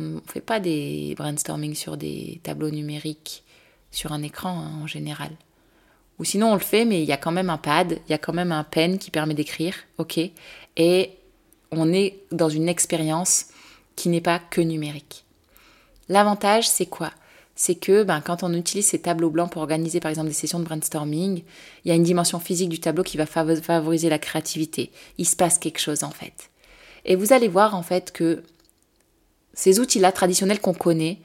On 0.00 0.04
ne 0.04 0.20
fait 0.26 0.40
pas 0.40 0.60
des 0.60 1.14
brainstorming 1.16 1.74
sur 1.74 1.96
des 1.96 2.40
tableaux 2.42 2.70
numériques 2.70 3.44
sur 3.90 4.12
un 4.12 4.22
écran 4.22 4.58
hein, 4.60 4.82
en 4.82 4.86
général. 4.86 5.30
Ou 6.18 6.24
sinon 6.24 6.52
on 6.52 6.54
le 6.54 6.60
fait, 6.60 6.84
mais 6.84 7.02
il 7.02 7.08
y 7.08 7.12
a 7.12 7.16
quand 7.16 7.32
même 7.32 7.50
un 7.50 7.58
pad, 7.58 8.00
il 8.06 8.10
y 8.10 8.14
a 8.14 8.18
quand 8.18 8.32
même 8.32 8.52
un 8.52 8.64
pen 8.64 8.98
qui 8.98 9.10
permet 9.10 9.34
d'écrire, 9.34 9.74
ok 9.98 10.18
Et 10.76 11.12
on 11.70 11.92
est 11.92 12.20
dans 12.32 12.48
une 12.48 12.68
expérience 12.68 13.46
qui 13.94 14.08
n'est 14.08 14.20
pas 14.20 14.38
que 14.38 14.60
numérique. 14.60 15.24
L'avantage, 16.08 16.68
c'est 16.68 16.86
quoi? 16.86 17.10
C'est 17.54 17.74
que 17.74 18.04
ben, 18.04 18.20
quand 18.20 18.42
on 18.42 18.54
utilise 18.54 18.86
ces 18.86 19.00
tableaux 19.00 19.30
blancs 19.30 19.50
pour 19.50 19.62
organiser 19.62 20.00
par 20.00 20.10
exemple 20.10 20.28
des 20.28 20.34
sessions 20.34 20.60
de 20.60 20.64
brainstorming, 20.64 21.42
il 21.84 21.88
y 21.88 21.90
a 21.90 21.94
une 21.94 22.04
dimension 22.04 22.38
physique 22.38 22.68
du 22.68 22.78
tableau 22.78 23.02
qui 23.02 23.16
va 23.16 23.26
favoriser 23.26 24.08
la 24.08 24.18
créativité. 24.18 24.92
Il 25.18 25.26
se 25.26 25.36
passe 25.36 25.58
quelque 25.58 25.80
chose 25.80 26.04
en 26.04 26.10
fait. 26.10 26.50
Et 27.04 27.16
vous 27.16 27.32
allez 27.32 27.48
voir 27.48 27.74
en 27.74 27.82
fait 27.82 28.12
que 28.12 28.42
ces 29.54 29.80
outils-là 29.80 30.12
traditionnels 30.12 30.60
qu'on 30.60 30.74
connaît, 30.74 31.18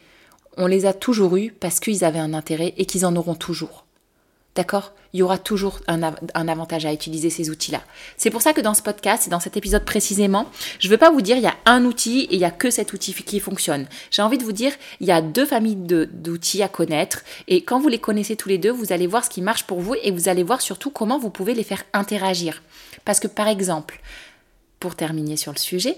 on 0.58 0.68
les 0.68 0.86
a 0.86 0.94
toujours 0.94 1.36
eus 1.38 1.54
parce 1.60 1.80
qu'ils 1.80 2.04
avaient 2.04 2.20
un 2.20 2.34
intérêt 2.34 2.74
et 2.78 2.86
qu'ils 2.86 3.06
en 3.06 3.16
auront 3.16 3.36
toujours. 3.36 3.86
D'accord? 4.56 4.94
Il 5.14 5.20
y 5.20 5.24
aura 5.24 5.40
toujours 5.40 5.80
un, 5.88 6.02
avantage 6.48 6.86
à 6.86 6.94
utiliser 6.94 7.32
ces 7.32 7.50
outils-là. 7.50 7.82
C'est 8.18 8.30
pour 8.30 8.44
ça 8.44 8.54
que 8.54 8.62
dans 8.62 8.76
ce 8.76 8.84
podcast 8.84 9.26
et 9.26 9.30
dans 9.32 9.40
cet 9.40 9.58
épisode 9.58 9.84
précisément, 9.84 10.48
je 10.80 10.88
ne 10.88 10.92
veux 10.92 10.98
pas 10.98 11.12
vous 11.12 11.22
dire 11.22 11.38
il 11.38 11.44
y 11.44 11.48
a 11.48 11.56
un 11.66 11.86
outil 11.86 12.22
et 12.22 12.34
il 12.34 12.40
n'y 12.40 12.46
a 12.46 12.52
que 12.52 12.70
cet 12.70 12.94
outil 12.94 13.14
qui 13.14 13.40
fonctionne. 13.40 13.88
J'ai 14.12 14.22
envie 14.22 14.38
de 14.38 14.44
vous 14.44 14.52
dire 14.52 14.74
il 15.00 15.08
y 15.08 15.12
a 15.12 15.22
deux 15.22 15.46
familles 15.46 15.76
d'outils 15.76 16.62
à 16.62 16.68
connaître 16.68 17.24
et 17.48 17.64
quand 17.64 17.80
vous 17.80 17.88
les 17.88 18.00
connaissez 18.00 18.36
tous 18.36 18.50
les 18.50 18.60
deux, 18.60 18.72
vous 18.72 18.94
allez 18.94 19.08
voir 19.08 19.26
ce 19.26 19.30
qui 19.30 19.42
marche 19.42 19.64
pour 19.64 19.80
vous 19.80 19.96
et 20.02 20.12
vous 20.12 20.30
allez 20.30 20.44
voir 20.44 20.62
surtout 20.62 20.92
comment 20.92 21.18
vous 21.18 21.32
pouvez 21.32 21.56
les 21.56 21.64
faire 21.64 21.84
interagir. 21.94 22.62
Parce 23.06 23.20
que 23.20 23.28
par 23.28 23.48
exemple, 23.48 24.02
pour 24.80 24.96
terminer 24.96 25.38
sur 25.38 25.52
le 25.52 25.60
sujet, 25.60 25.98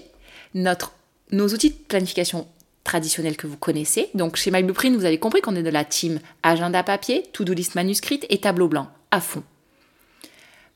nos 0.54 1.48
outils 1.48 1.70
de 1.70 1.76
planification 1.88 2.46
traditionnel 2.86 3.36
que 3.36 3.46
vous 3.46 3.58
connaissez. 3.58 4.08
Donc 4.14 4.36
chez 4.36 4.50
My 4.50 4.62
Blueprint, 4.62 4.96
vous 4.96 5.04
avez 5.04 5.18
compris 5.18 5.42
qu'on 5.42 5.56
est 5.56 5.62
de 5.62 5.68
la 5.68 5.84
team 5.84 6.20
agenda 6.42 6.82
papier, 6.82 7.24
to-do 7.32 7.52
list 7.52 7.74
manuscrite 7.74 8.24
et 8.30 8.38
tableau 8.38 8.68
blanc 8.68 8.88
à 9.10 9.20
fond. 9.20 9.42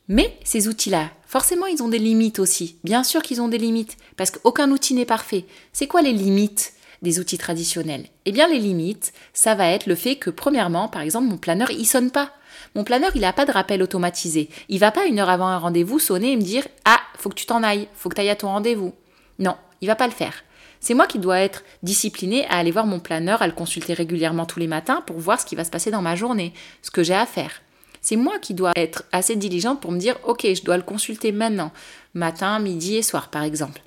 Mais 0.09 0.37
ces 0.43 0.67
outils-là, 0.67 1.09
forcément, 1.25 1.67
ils 1.67 1.83
ont 1.85 1.89
des 1.89 1.99
limites 1.99 2.41
aussi. 2.41 2.77
Bien 2.83 3.05
sûr 3.05 3.23
qu'ils 3.23 3.41
ont 3.41 3.49
des 3.49 3.59
limites, 3.59 3.97
parce 4.17 4.33
qu'aucun 4.33 4.71
outil 4.73 4.95
n'est 4.95 5.05
parfait. 5.05 5.45
C'est 5.73 5.87
quoi 5.87 6.03
les 6.03 6.13
limites 6.13 6.73
des 7.01 7.21
outils 7.21 7.39
traditionnels? 7.39 8.07
Eh 8.27 8.33
bien, 8.33 8.49
les 8.49 8.59
limites, 8.59 9.13
ça 9.33 9.55
va 9.55 9.69
être 9.71 9.87
le 9.87 9.95
fait 9.95 10.17
que, 10.17 10.31
premièrement, 10.31 10.89
par 10.89 11.03
exemple, 11.03 11.29
mon 11.29 11.37
planeur, 11.37 11.71
il 11.71 11.87
sonne 11.87 12.11
pas. 12.11 12.33
Mon 12.75 12.83
planeur, 12.83 13.13
il 13.15 13.21
n'a 13.21 13.33
pas 13.33 13.47
de 13.47 13.53
rappel 13.53 13.83
automatisé. 13.83 14.51
Il 14.69 14.81
va 14.81 14.91
pas 14.91 15.07
une 15.07 15.21
heure 15.21 15.31
avant 15.31 15.47
un 15.47 15.59
rendez-vous 15.59 16.01
sonner 16.01 16.33
et 16.33 16.37
me 16.37 16.43
dire 16.43 16.67
Ah, 16.85 17.01
faut 17.17 17.29
que 17.29 17.37
tu 17.37 17.47
t'en 17.47 17.63
ailles, 17.63 17.87
faut 17.95 18.09
que 18.09 18.17
tu 18.17 18.21
ailles 18.21 18.31
à 18.31 18.37
ton 18.37 18.49
rendez-vous. 18.49 18.93
Non, 19.39 19.55
il 19.81 19.87
va 19.87 19.95
pas 19.95 20.09
le 20.09 20.13
faire. 20.13 20.43
C'est 20.81 20.95
moi 20.95 21.07
qui 21.07 21.19
dois 21.19 21.41
être 21.41 21.63
disciplinée 21.83 22.47
à 22.47 22.57
aller 22.57 22.71
voir 22.71 22.87
mon 22.87 23.01
planeur, 23.01 23.43
à 23.43 23.47
le 23.47 23.53
consulter 23.53 23.93
régulièrement 23.93 24.47
tous 24.47 24.59
les 24.59 24.67
matins 24.67 25.03
pour 25.07 25.19
voir 25.19 25.39
ce 25.39 25.47
qui 25.47 25.55
va 25.55 25.65
se 25.65 25.71
passer 25.71 25.91
dans 25.91 26.03
ma 26.03 26.17
journée, 26.17 26.55
ce 26.83 26.91
que 26.91 27.03
j'ai 27.03 27.15
à 27.15 27.27
faire. 27.27 27.61
C'est 28.01 28.17
moi 28.17 28.39
qui 28.39 28.55
dois 28.55 28.73
être 28.77 29.05
assez 29.13 29.37
diligente 29.37 29.81
pour 29.81 29.93
me 29.93 29.99
dire 29.99 30.17
ok, 30.25 30.47
je 30.55 30.65
dois 30.65 30.79
le 30.79 30.83
consulter 30.83 31.33
maintenant, 31.33 31.71
matin, 32.15 32.59
midi 32.59 32.97
et 32.97 33.03
soir 33.03 33.29
par 33.29 33.43
exemple. 33.43 33.83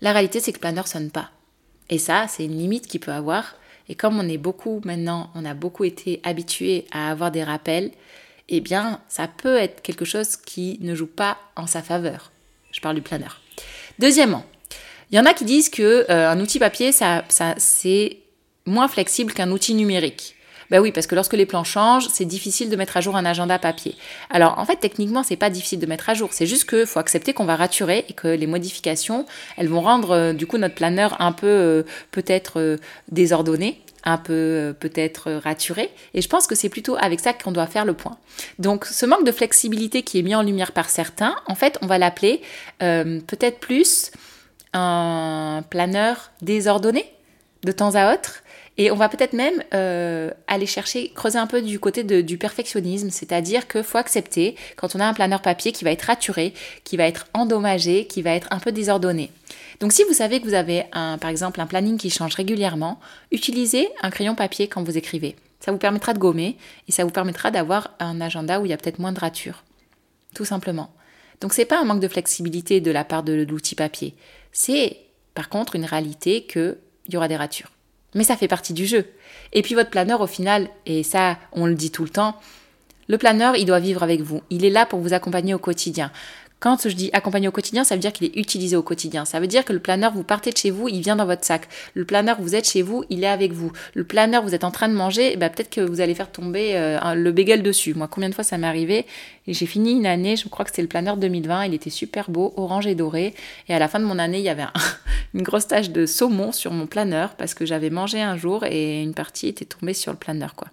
La 0.00 0.12
réalité, 0.12 0.40
c'est 0.40 0.52
que 0.52 0.56
le 0.56 0.62
planeur 0.62 0.88
sonne 0.88 1.10
pas. 1.10 1.30
Et 1.90 1.98
ça, 1.98 2.26
c'est 2.26 2.44
une 2.44 2.58
limite 2.58 2.88
qu'il 2.88 3.00
peut 3.00 3.12
avoir. 3.12 3.54
Et 3.88 3.94
comme 3.94 4.18
on 4.18 4.28
est 4.28 4.38
beaucoup 4.38 4.80
maintenant, 4.84 5.30
on 5.34 5.44
a 5.44 5.54
beaucoup 5.54 5.84
été 5.84 6.20
habitué 6.24 6.86
à 6.90 7.10
avoir 7.10 7.30
des 7.30 7.44
rappels, 7.44 7.92
eh 8.48 8.60
bien, 8.60 9.00
ça 9.08 9.28
peut 9.28 9.56
être 9.56 9.82
quelque 9.82 10.04
chose 10.04 10.36
qui 10.36 10.78
ne 10.80 10.94
joue 10.94 11.06
pas 11.06 11.38
en 11.54 11.66
sa 11.66 11.82
faveur. 11.82 12.32
Je 12.72 12.80
parle 12.80 12.96
du 12.96 13.02
planeur. 13.02 13.40
Deuxièmement, 13.98 14.44
il 15.12 15.16
y 15.16 15.20
en 15.20 15.26
a 15.26 15.34
qui 15.34 15.44
disent 15.44 15.68
que 15.68 16.06
euh, 16.10 16.30
un 16.30 16.40
outil 16.40 16.58
papier, 16.58 16.90
ça, 16.90 17.22
ça 17.28 17.54
c'est 17.58 18.16
moins 18.64 18.88
flexible 18.88 19.32
qu'un 19.32 19.50
outil 19.50 19.74
numérique. 19.74 20.36
Ben 20.70 20.80
oui, 20.80 20.90
parce 20.90 21.06
que 21.06 21.14
lorsque 21.14 21.34
les 21.34 21.44
plans 21.44 21.64
changent, 21.64 22.08
c'est 22.10 22.24
difficile 22.24 22.70
de 22.70 22.76
mettre 22.76 22.96
à 22.96 23.02
jour 23.02 23.14
un 23.14 23.26
agenda 23.26 23.58
papier. 23.58 23.94
Alors 24.30 24.58
en 24.58 24.64
fait, 24.64 24.76
techniquement, 24.76 25.22
c'est 25.22 25.36
pas 25.36 25.50
difficile 25.50 25.80
de 25.80 25.84
mettre 25.84 26.08
à 26.08 26.14
jour. 26.14 26.30
C'est 26.32 26.46
juste 26.46 26.66
qu'il 26.66 26.86
faut 26.86 26.98
accepter 26.98 27.34
qu'on 27.34 27.44
va 27.44 27.56
raturer 27.56 28.06
et 28.08 28.14
que 28.14 28.26
les 28.26 28.46
modifications, 28.46 29.26
elles 29.58 29.68
vont 29.68 29.82
rendre 29.82 30.12
euh, 30.12 30.32
du 30.32 30.46
coup 30.46 30.56
notre 30.56 30.74
planeur 30.74 31.20
un 31.20 31.32
peu 31.32 31.46
euh, 31.46 31.82
peut-être 32.10 32.78
désordonné 33.10 33.82
un 34.04 34.18
peu 34.18 34.74
peut-être 34.80 35.30
raturé. 35.30 35.90
Et 36.14 36.22
je 36.22 36.28
pense 36.28 36.48
que 36.48 36.56
c'est 36.56 36.68
plutôt 36.68 36.96
avec 36.98 37.20
ça 37.20 37.32
qu'on 37.34 37.52
doit 37.52 37.68
faire 37.68 37.84
le 37.84 37.92
point. 37.92 38.16
Donc 38.58 38.84
ce 38.84 39.06
manque 39.06 39.24
de 39.24 39.30
flexibilité 39.30 40.02
qui 40.02 40.18
est 40.18 40.22
mis 40.22 40.34
en 40.34 40.42
lumière 40.42 40.72
par 40.72 40.88
certains, 40.88 41.36
en 41.46 41.54
fait, 41.54 41.78
on 41.82 41.86
va 41.86 41.98
l'appeler 41.98 42.40
peut-être 42.80 43.60
plus 43.60 44.10
un 44.72 45.62
planeur 45.68 46.32
désordonné 46.40 47.04
de 47.64 47.72
temps 47.72 47.94
à 47.94 48.14
autre. 48.14 48.42
Et 48.78 48.90
on 48.90 48.96
va 48.96 49.10
peut-être 49.10 49.34
même 49.34 49.62
euh, 49.74 50.30
aller 50.46 50.64
chercher, 50.64 51.12
creuser 51.14 51.38
un 51.38 51.46
peu 51.46 51.60
du 51.60 51.78
côté 51.78 52.04
du 52.04 52.38
perfectionnisme, 52.38 53.10
c'est-à-dire 53.10 53.68
qu'il 53.68 53.82
faut 53.82 53.98
accepter 53.98 54.56
quand 54.76 54.96
on 54.96 55.00
a 55.00 55.04
un 55.04 55.12
planeur 55.12 55.42
papier 55.42 55.72
qui 55.72 55.84
va 55.84 55.90
être 55.90 56.02
raturé, 56.02 56.54
qui 56.82 56.96
va 56.96 57.06
être 57.06 57.26
endommagé, 57.34 58.06
qui 58.06 58.22
va 58.22 58.30
être 58.30 58.48
un 58.50 58.58
peu 58.60 58.72
désordonné. 58.72 59.30
Donc 59.80 59.92
si 59.92 60.04
vous 60.04 60.14
savez 60.14 60.40
que 60.40 60.46
vous 60.46 60.54
avez 60.54 60.84
un, 60.92 61.18
par 61.18 61.28
exemple 61.28 61.60
un 61.60 61.66
planning 61.66 61.98
qui 61.98 62.08
change 62.08 62.34
régulièrement, 62.34 62.98
utilisez 63.30 63.90
un 64.00 64.10
crayon 64.10 64.34
papier 64.34 64.68
quand 64.68 64.82
vous 64.82 64.96
écrivez. 64.96 65.36
Ça 65.60 65.70
vous 65.70 65.78
permettra 65.78 66.14
de 66.14 66.18
gommer 66.18 66.56
et 66.88 66.92
ça 66.92 67.04
vous 67.04 67.10
permettra 67.10 67.50
d'avoir 67.50 67.90
un 68.00 68.20
agenda 68.22 68.58
où 68.58 68.64
il 68.64 68.70
y 68.70 68.72
a 68.72 68.78
peut-être 68.78 68.98
moins 68.98 69.12
de 69.12 69.20
ratures. 69.20 69.64
Tout 70.34 70.46
simplement. 70.46 70.90
Donc 71.40 71.52
c'est 71.52 71.64
pas 71.64 71.80
un 71.80 71.84
manque 71.84 72.00
de 72.00 72.08
flexibilité 72.08 72.80
de 72.80 72.90
la 72.90 73.04
part 73.04 73.22
de 73.22 73.44
l'outil 73.48 73.74
papier. 73.74 74.14
C'est 74.52 74.98
par 75.34 75.48
contre 75.48 75.76
une 75.76 75.84
réalité 75.84 76.44
qu'il 76.44 76.76
y 77.08 77.16
aura 77.16 77.28
des 77.28 77.36
ratures. 77.36 77.70
Mais 78.14 78.24
ça 78.24 78.36
fait 78.36 78.48
partie 78.48 78.74
du 78.74 78.86
jeu. 78.86 79.06
Et 79.52 79.62
puis 79.62 79.74
votre 79.74 79.90
planeur 79.90 80.20
au 80.20 80.26
final, 80.26 80.68
et 80.86 81.02
ça 81.02 81.38
on 81.52 81.66
le 81.66 81.74
dit 81.74 81.90
tout 81.90 82.04
le 82.04 82.10
temps, 82.10 82.38
le 83.08 83.18
planeur 83.18 83.56
il 83.56 83.64
doit 83.64 83.80
vivre 83.80 84.02
avec 84.02 84.20
vous. 84.20 84.42
Il 84.50 84.64
est 84.64 84.70
là 84.70 84.86
pour 84.86 85.00
vous 85.00 85.14
accompagner 85.14 85.54
au 85.54 85.58
quotidien. 85.58 86.12
Quand 86.62 86.88
je 86.88 86.94
dis 86.94 87.10
accompagner 87.12 87.48
au 87.48 87.50
quotidien, 87.50 87.82
ça 87.82 87.96
veut 87.96 88.00
dire 88.00 88.12
qu'il 88.12 88.24
est 88.24 88.36
utilisé 88.36 88.76
au 88.76 88.84
quotidien. 88.84 89.24
Ça 89.24 89.40
veut 89.40 89.48
dire 89.48 89.64
que 89.64 89.72
le 89.72 89.80
planeur, 89.80 90.12
vous 90.12 90.22
partez 90.22 90.52
de 90.52 90.56
chez 90.56 90.70
vous, 90.70 90.86
il 90.86 91.00
vient 91.00 91.16
dans 91.16 91.26
votre 91.26 91.44
sac. 91.44 91.66
Le 91.94 92.04
planeur, 92.04 92.40
vous 92.40 92.54
êtes 92.54 92.70
chez 92.70 92.82
vous, 92.82 93.02
il 93.10 93.24
est 93.24 93.26
avec 93.26 93.50
vous. 93.50 93.72
Le 93.94 94.04
planeur, 94.04 94.44
vous 94.44 94.54
êtes 94.54 94.62
en 94.62 94.70
train 94.70 94.88
de 94.88 94.94
manger, 94.94 95.36
bah, 95.36 95.50
peut-être 95.50 95.70
que 95.70 95.80
vous 95.80 96.00
allez 96.00 96.14
faire 96.14 96.30
tomber 96.30 96.76
euh, 96.76 97.14
le 97.16 97.32
bagel 97.32 97.64
dessus. 97.64 97.94
Moi, 97.94 98.06
combien 98.06 98.28
de 98.28 98.34
fois 98.34 98.44
ça 98.44 98.58
m'est 98.58 98.68
arrivé 98.68 99.06
j'ai 99.48 99.66
fini 99.66 99.90
une 99.90 100.06
année, 100.06 100.36
je 100.36 100.46
crois 100.48 100.64
que 100.64 100.70
c'était 100.70 100.82
le 100.82 100.88
planeur 100.88 101.16
2020, 101.16 101.64
il 101.64 101.74
était 101.74 101.90
super 101.90 102.30
beau, 102.30 102.54
orange 102.56 102.86
et 102.86 102.94
doré. 102.94 103.34
Et 103.68 103.74
à 103.74 103.80
la 103.80 103.88
fin 103.88 103.98
de 103.98 104.04
mon 104.04 104.20
année, 104.20 104.38
il 104.38 104.44
y 104.44 104.48
avait 104.48 104.66
une 105.34 105.42
grosse 105.42 105.66
tache 105.66 105.90
de 105.90 106.06
saumon 106.06 106.52
sur 106.52 106.70
mon 106.70 106.86
planeur 106.86 107.34
parce 107.34 107.54
que 107.54 107.66
j'avais 107.66 107.90
mangé 107.90 108.20
un 108.20 108.36
jour 108.36 108.64
et 108.64 109.02
une 109.02 109.14
partie 109.14 109.48
était 109.48 109.64
tombée 109.64 109.94
sur 109.94 110.12
le 110.12 110.18
planeur, 110.18 110.54
quoi. 110.54 110.68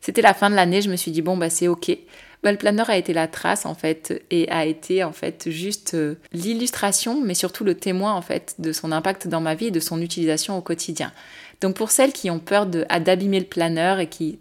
C'était 0.00 0.22
la 0.22 0.34
fin 0.34 0.50
de 0.50 0.54
l'année, 0.54 0.82
je 0.82 0.88
me 0.88 0.94
suis 0.94 1.10
dit 1.10 1.20
bon 1.20 1.36
bah 1.36 1.50
c'est 1.50 1.66
ok. 1.66 1.98
Bah, 2.46 2.52
le 2.52 2.58
planeur 2.58 2.88
a 2.90 2.96
été 2.96 3.12
la 3.12 3.26
trace 3.26 3.66
en 3.66 3.74
fait 3.74 4.22
et 4.30 4.48
a 4.52 4.66
été 4.66 5.02
en 5.02 5.10
fait 5.10 5.50
juste 5.50 5.94
euh, 5.94 6.14
l'illustration, 6.32 7.20
mais 7.20 7.34
surtout 7.34 7.64
le 7.64 7.74
témoin 7.74 8.14
en 8.14 8.22
fait 8.22 8.54
de 8.60 8.70
son 8.70 8.92
impact 8.92 9.26
dans 9.26 9.40
ma 9.40 9.56
vie 9.56 9.66
et 9.66 9.70
de 9.72 9.80
son 9.80 10.00
utilisation 10.00 10.56
au 10.56 10.60
quotidien. 10.60 11.10
Donc 11.60 11.74
pour 11.74 11.90
celles 11.90 12.12
qui 12.12 12.30
ont 12.30 12.38
peur 12.38 12.66
d'abîmer 12.66 13.40
le 13.40 13.46
planeur 13.46 13.98
et 13.98 14.06
qui, 14.06 14.38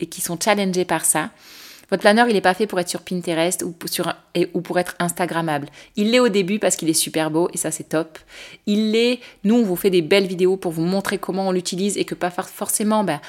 et 0.00 0.06
qui 0.06 0.20
sont 0.20 0.36
challengées 0.44 0.84
par 0.84 1.04
ça, 1.04 1.30
votre 1.88 2.00
planeur, 2.00 2.26
il 2.28 2.32
n'est 2.32 2.40
pas 2.40 2.54
fait 2.54 2.66
pour 2.66 2.80
être 2.80 2.88
sur 2.88 3.02
Pinterest 3.02 3.62
ou, 3.62 3.76
sur, 3.88 4.12
ou 4.52 4.60
pour 4.60 4.80
être 4.80 4.96
Instagrammable. 4.98 5.68
Il 5.94 6.10
l'est 6.10 6.18
au 6.18 6.28
début 6.28 6.58
parce 6.58 6.74
qu'il 6.74 6.88
est 6.88 6.94
super 6.94 7.30
beau 7.30 7.48
et 7.54 7.58
ça 7.58 7.70
c'est 7.70 7.90
top. 7.90 8.18
Il 8.66 8.90
l'est, 8.90 9.20
nous 9.44 9.54
on 9.54 9.62
vous 9.62 9.76
fait 9.76 9.90
des 9.90 10.02
belles 10.02 10.26
vidéos 10.26 10.56
pour 10.56 10.72
vous 10.72 10.82
montrer 10.82 11.18
comment 11.18 11.46
on 11.46 11.52
l'utilise 11.52 11.96
et 11.96 12.04
que 12.04 12.16
pas 12.16 12.30
forcément, 12.30 13.04
ben, 13.04 13.20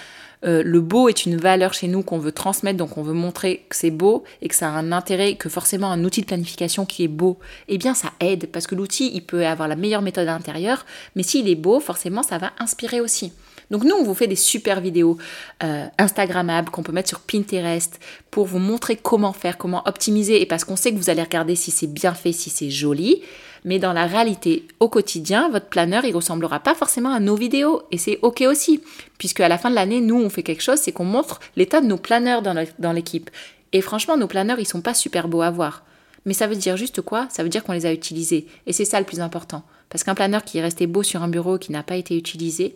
euh, 0.45 0.62
le 0.63 0.82
beau 0.82 1.10
est 1.10 1.26
une 1.26 1.38
valeur 1.38 1.73
chez 1.73 1.88
nous 1.88 2.04
qu'on 2.04 2.19
veut 2.19 2.32
transmettre, 2.32 2.78
donc 2.78 2.97
on 2.97 3.02
veut 3.02 3.13
montrer 3.13 3.65
que 3.69 3.76
c'est 3.76 3.91
beau 3.91 4.23
et 4.41 4.47
que 4.47 4.56
ça 4.56 4.67
a 4.67 4.71
un 4.71 4.91
intérêt, 4.91 5.36
que 5.36 5.50
forcément 5.50 5.91
un 5.91 6.04
outil 6.04 6.21
de 6.21 6.28
planification 6.28 6.86
qui 6.86 7.04
est 7.04 7.10
beau, 7.10 7.39
eh 7.67 7.78
bien 7.78 7.93
ça 7.93 8.12
aide 8.19 8.47
parce 8.52 8.67
que 8.67 8.76
l'outil 8.76 9.12
il 9.13 9.21
peut 9.21 9.45
avoir 9.45 9.67
la 9.67 9.76
meilleure 9.76 10.02
méthode 10.02 10.28
intérieure, 10.28 10.86
mais 11.15 11.23
s'il 11.23 11.50
est 11.50 11.56
beau, 11.56 11.80
forcément 11.80 12.23
ça 12.23 12.38
va 12.38 12.54
inspirer 12.60 13.02
aussi. 13.02 13.32
Donc 13.71 13.84
nous, 13.84 13.95
on 13.95 14.04
vous 14.04 14.13
fait 14.13 14.28
des 14.28 14.36
super 14.36 14.80
vidéos 14.80 15.17
euh, 15.63 15.86
Instagrammables 15.97 16.69
qu'on 16.69 16.84
peut 16.84 16.91
mettre 16.91 17.10
sur 17.10 17.19
Pinterest 17.19 18.00
pour 18.32 18.45
vous 18.45 18.60
montrer 18.60 18.95
comment 18.95 19.34
faire, 19.34 19.58
comment 19.58 19.84
optimiser, 19.86 20.41
et 20.41 20.45
parce 20.45 20.63
qu'on 20.63 20.76
sait 20.76 20.91
que 20.91 20.97
vous 20.97 21.10
allez 21.10 21.23
regarder 21.23 21.56
si 21.56 21.71
c'est 21.71 21.88
bien 21.88 22.13
fait, 22.13 22.32
si 22.32 22.50
c'est 22.50 22.69
joli. 22.69 23.21
Mais 23.68 23.80
dans 23.80 23.92
la 23.92 24.06
réalité, 24.06 24.66
au 24.80 24.88
quotidien, 24.88 25.50
votre 25.50 25.68
planeur, 25.68 26.06
il 26.06 26.16
ressemblera 26.16 26.62
pas 26.62 26.74
forcément 26.74 27.12
à 27.12 27.20
nos 27.20 27.36
vidéos. 27.36 27.82
Et 27.92 27.98
c'est 27.98 28.18
OK 28.22 28.40
aussi. 28.48 28.82
Puisque 29.18 29.42
à 29.42 29.50
la 29.50 29.58
fin 29.58 29.70
de 29.70 29.76
l'année, 29.76 30.00
nous, 30.00 30.16
on 30.16 30.30
fait 30.30 30.42
quelque 30.42 30.64
chose, 30.64 30.80
c'est 30.80 30.94
qu'on 30.94 31.04
montre 31.04 31.42
l'état 31.58 31.82
de 31.82 31.86
nos 31.86 31.98
planeurs 31.98 32.42
dans 32.42 32.94
l'équipe. 32.94 33.30
Et 33.74 33.82
franchement, 33.82 34.16
nos 34.16 34.28
planeurs, 34.28 34.62
ils 34.62 34.66
sont 34.66 34.80
pas 34.80 34.94
super 34.94 35.28
beaux 35.28 35.42
à 35.42 35.52
voir. 35.52 35.84
Mais 36.26 36.34
ça 36.34 36.48
veut 36.48 36.56
dire 36.56 36.78
juste 36.78 37.02
quoi? 37.02 37.28
Ça 37.30 37.44
veut 37.44 37.50
dire 37.50 37.62
qu'on 37.66 37.74
les 37.74 37.86
a 37.86 37.92
utilisés. 37.92 38.48
Et 38.68 38.72
c'est 38.72 38.86
ça 38.86 39.02
le 39.02 39.06
plus 39.06 39.20
important. 39.20 39.64
Parce 39.90 40.06
qu'un 40.06 40.16
planeur 40.16 40.46
qui 40.46 40.60
est 40.60 40.62
resté 40.62 40.88
beau 40.88 41.04
sur 41.04 41.22
un 41.22 41.28
bureau, 41.28 41.58
qui 41.58 41.74
n'a 41.74 41.84
pas 41.84 41.98
été 41.98 42.18
utilisé, 42.18 42.74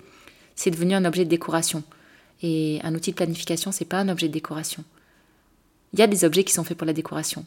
c'est 0.56 0.72
devenu 0.72 0.94
un 0.94 1.06
objet 1.06 1.24
de 1.24 1.30
décoration. 1.30 1.84
Et 2.44 2.82
un 2.84 2.94
outil 2.94 3.12
de 3.12 3.16
planification, 3.16 3.72
c'est 3.72 3.86
pas 3.86 4.00
un 4.00 4.10
objet 4.10 4.28
de 4.28 4.34
décoration. 4.34 4.84
Il 5.94 6.00
y 6.00 6.04
a 6.04 6.08
des 6.08 6.26
objets 6.26 6.44
qui 6.44 6.52
sont 6.52 6.66
faits 6.66 6.78
pour 6.78 6.86
la 6.88 6.92
décoration, 6.92 7.46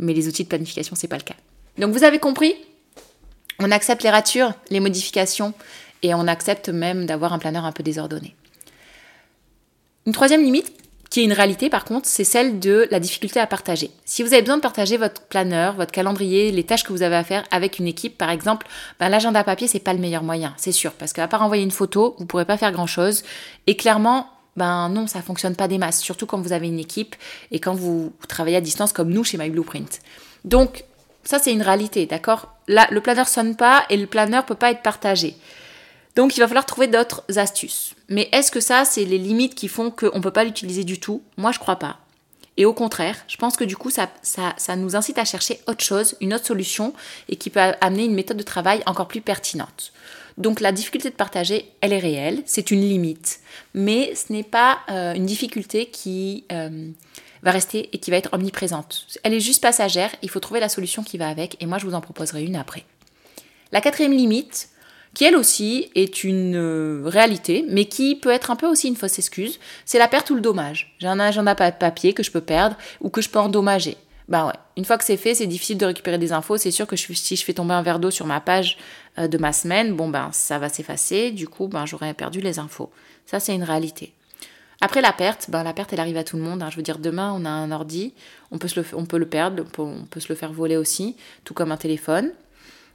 mais 0.00 0.12
les 0.12 0.26
outils 0.26 0.42
de 0.42 0.48
planification, 0.48 0.96
c'est 0.96 1.06
pas 1.06 1.18
le 1.18 1.22
cas. 1.22 1.36
Donc 1.78 1.92
vous 1.92 2.02
avez 2.02 2.18
compris? 2.18 2.56
On 3.60 3.70
accepte 3.70 4.02
les 4.02 4.10
ratures, 4.10 4.54
les 4.70 4.80
modifications, 4.80 5.52
et 6.02 6.14
on 6.14 6.26
accepte 6.26 6.70
même 6.70 7.06
d'avoir 7.06 7.32
un 7.32 7.38
planeur 7.38 7.64
un 7.64 7.72
peu 7.72 7.82
désordonné. 7.82 8.34
Une 10.06 10.14
troisième 10.14 10.42
limite, 10.42 10.72
qui 11.10 11.20
est 11.20 11.24
une 11.24 11.32
réalité 11.32 11.68
par 11.68 11.84
contre, 11.84 12.06
c'est 12.08 12.24
celle 12.24 12.58
de 12.58 12.88
la 12.90 13.00
difficulté 13.00 13.38
à 13.38 13.46
partager. 13.46 13.90
Si 14.04 14.22
vous 14.22 14.32
avez 14.32 14.42
besoin 14.42 14.56
de 14.56 14.62
partager 14.62 14.96
votre 14.96 15.22
planeur, 15.22 15.74
votre 15.74 15.92
calendrier, 15.92 16.52
les 16.52 16.64
tâches 16.64 16.84
que 16.84 16.92
vous 16.92 17.02
avez 17.02 17.16
à 17.16 17.24
faire 17.24 17.44
avec 17.50 17.78
une 17.78 17.86
équipe, 17.86 18.16
par 18.16 18.30
exemple, 18.30 18.66
ben, 18.98 19.08
l'agenda 19.08 19.44
papier 19.44 19.66
c'est 19.66 19.80
pas 19.80 19.92
le 19.92 19.98
meilleur 19.98 20.22
moyen, 20.22 20.54
c'est 20.56 20.72
sûr, 20.72 20.92
parce 20.92 21.12
qu'à 21.12 21.28
part 21.28 21.42
envoyer 21.42 21.64
une 21.64 21.70
photo, 21.70 22.16
vous 22.18 22.26
pourrez 22.26 22.46
pas 22.46 22.56
faire 22.56 22.72
grand 22.72 22.86
chose. 22.86 23.24
Et 23.66 23.76
clairement, 23.76 24.28
ben 24.56 24.88
non, 24.88 25.06
ça 25.06 25.20
fonctionne 25.20 25.56
pas 25.56 25.68
des 25.68 25.78
masses, 25.78 26.00
surtout 26.00 26.26
quand 26.26 26.40
vous 26.40 26.52
avez 26.52 26.68
une 26.68 26.78
équipe 26.78 27.16
et 27.50 27.58
quand 27.58 27.74
vous 27.74 28.12
travaillez 28.28 28.56
à 28.56 28.60
distance 28.60 28.92
comme 28.92 29.10
nous 29.10 29.24
chez 29.24 29.36
My 29.36 29.50
Blueprint. 29.50 30.00
Donc 30.44 30.84
ça 31.24 31.38
c'est 31.38 31.52
une 31.52 31.62
réalité, 31.62 32.06
d'accord? 32.06 32.54
Là, 32.68 32.86
le 32.90 33.00
planeur 33.00 33.28
sonne 33.28 33.56
pas 33.56 33.84
et 33.90 33.96
le 33.96 34.06
planeur 34.06 34.46
peut 34.46 34.54
pas 34.54 34.70
être 34.70 34.82
partagé. 34.82 35.36
Donc 36.16 36.36
il 36.36 36.40
va 36.40 36.48
falloir 36.48 36.66
trouver 36.66 36.86
d'autres 36.86 37.22
astuces. 37.36 37.94
Mais 38.08 38.28
est-ce 38.32 38.50
que 38.50 38.60
ça, 38.60 38.84
c'est 38.84 39.04
les 39.04 39.18
limites 39.18 39.54
qui 39.54 39.68
font 39.68 39.90
qu'on 39.90 40.16
ne 40.16 40.22
peut 40.22 40.32
pas 40.32 40.44
l'utiliser 40.44 40.84
du 40.84 40.98
tout? 40.98 41.22
Moi, 41.36 41.52
je 41.52 41.58
crois 41.58 41.76
pas. 41.76 41.98
Et 42.56 42.64
au 42.64 42.74
contraire, 42.74 43.16
je 43.28 43.36
pense 43.36 43.56
que 43.56 43.64
du 43.64 43.76
coup, 43.76 43.90
ça, 43.90 44.10
nous 44.76 44.96
incite 44.96 45.18
à 45.18 45.24
chercher 45.24 45.60
autre 45.66 45.84
chose, 45.84 46.16
une 46.20 46.34
autre 46.34 46.46
solution, 46.46 46.92
et 47.28 47.36
qui 47.36 47.48
peut 47.48 47.60
amener 47.80 48.04
une 48.04 48.14
méthode 48.14 48.36
de 48.36 48.42
travail 48.42 48.82
encore 48.86 49.08
plus 49.08 49.20
pertinente. 49.20 49.92
Donc 50.36 50.60
la 50.60 50.72
difficulté 50.72 51.10
de 51.10 51.14
partager, 51.14 51.70
elle 51.80 51.92
est 51.92 51.98
réelle, 51.98 52.42
c'est 52.46 52.70
une 52.70 52.80
limite, 52.80 53.40
mais 53.74 54.14
ce 54.14 54.32
n'est 54.32 54.42
pas 54.42 54.80
euh, 54.90 55.14
une 55.14 55.26
difficulté 55.26 55.86
qui 55.86 56.44
euh, 56.52 56.90
va 57.42 57.50
rester 57.50 57.88
et 57.92 57.98
qui 57.98 58.10
va 58.10 58.16
être 58.16 58.32
omniprésente. 58.32 59.06
Elle 59.22 59.34
est 59.34 59.40
juste 59.40 59.62
passagère, 59.62 60.10
il 60.22 60.30
faut 60.30 60.40
trouver 60.40 60.60
la 60.60 60.68
solution 60.68 61.02
qui 61.02 61.18
va 61.18 61.28
avec, 61.28 61.56
et 61.60 61.66
moi 61.66 61.78
je 61.78 61.86
vous 61.86 61.94
en 61.94 62.00
proposerai 62.00 62.44
une 62.44 62.56
après. 62.56 62.84
La 63.72 63.80
quatrième 63.80 64.12
limite, 64.12 64.68
qui 65.14 65.24
elle 65.24 65.36
aussi 65.36 65.90
est 65.94 66.24
une 66.24 66.56
euh, 66.56 67.02
réalité, 67.04 67.64
mais 67.68 67.86
qui 67.86 68.16
peut 68.16 68.30
être 68.30 68.50
un 68.50 68.56
peu 68.56 68.66
aussi 68.66 68.88
une 68.88 68.96
fausse 68.96 69.18
excuse, 69.18 69.58
c'est 69.84 69.98
la 69.98 70.08
perte 70.08 70.30
ou 70.30 70.34
le 70.34 70.40
dommage. 70.40 70.94
J'ai 70.98 71.08
un 71.08 71.18
agenda 71.18 71.54
papier 71.54 72.12
que 72.12 72.22
je 72.22 72.30
peux 72.30 72.40
perdre 72.40 72.76
ou 73.00 73.10
que 73.10 73.20
je 73.20 73.28
peux 73.28 73.38
endommager. 73.38 73.96
bah 74.28 74.46
ouais, 74.46 74.52
une 74.76 74.84
fois 74.84 74.98
que 74.98 75.04
c'est 75.04 75.16
fait, 75.16 75.34
c'est 75.34 75.48
difficile 75.48 75.78
de 75.78 75.86
récupérer 75.86 76.18
des 76.18 76.32
infos. 76.32 76.56
C'est 76.56 76.70
sûr 76.70 76.86
que 76.86 76.96
si 76.96 77.36
je 77.36 77.44
fais 77.44 77.54
tomber 77.54 77.74
un 77.74 77.82
verre 77.82 77.98
d'eau 77.98 78.10
sur 78.10 78.26
ma 78.26 78.40
page 78.40 78.78
euh, 79.18 79.26
de 79.26 79.38
ma 79.38 79.52
semaine, 79.52 79.94
bon 79.94 80.08
ben 80.08 80.30
ça 80.32 80.58
va 80.58 80.68
s'effacer. 80.68 81.32
Du 81.32 81.48
coup, 81.48 81.66
ben 81.66 81.86
j'aurais 81.86 82.14
perdu 82.14 82.40
les 82.40 82.60
infos. 82.60 82.90
Ça, 83.26 83.40
c'est 83.40 83.54
une 83.54 83.64
réalité. 83.64 84.12
Après 84.82 85.02
la 85.02 85.12
perte, 85.12 85.50
ben, 85.50 85.62
la 85.62 85.74
perte 85.74 85.92
elle 85.92 86.00
arrive 86.00 86.16
à 86.16 86.24
tout 86.24 86.36
le 86.36 86.42
monde. 86.42 86.62
Hein. 86.62 86.70
Je 86.70 86.76
veux 86.76 86.82
dire, 86.82 86.98
demain 86.98 87.32
on 87.36 87.44
a 87.44 87.50
un 87.50 87.70
ordi, 87.70 88.14
on 88.50 88.58
peut, 88.58 88.68
se 88.68 88.80
le, 88.80 88.86
on 88.94 89.04
peut 89.04 89.18
le 89.18 89.26
perdre, 89.26 89.64
on 89.78 90.04
peut, 90.04 90.20
se 90.20 90.28
le 90.28 90.34
faire 90.34 90.52
voler 90.52 90.76
aussi, 90.76 91.16
tout 91.44 91.54
comme 91.54 91.72
un 91.72 91.76
téléphone. 91.76 92.32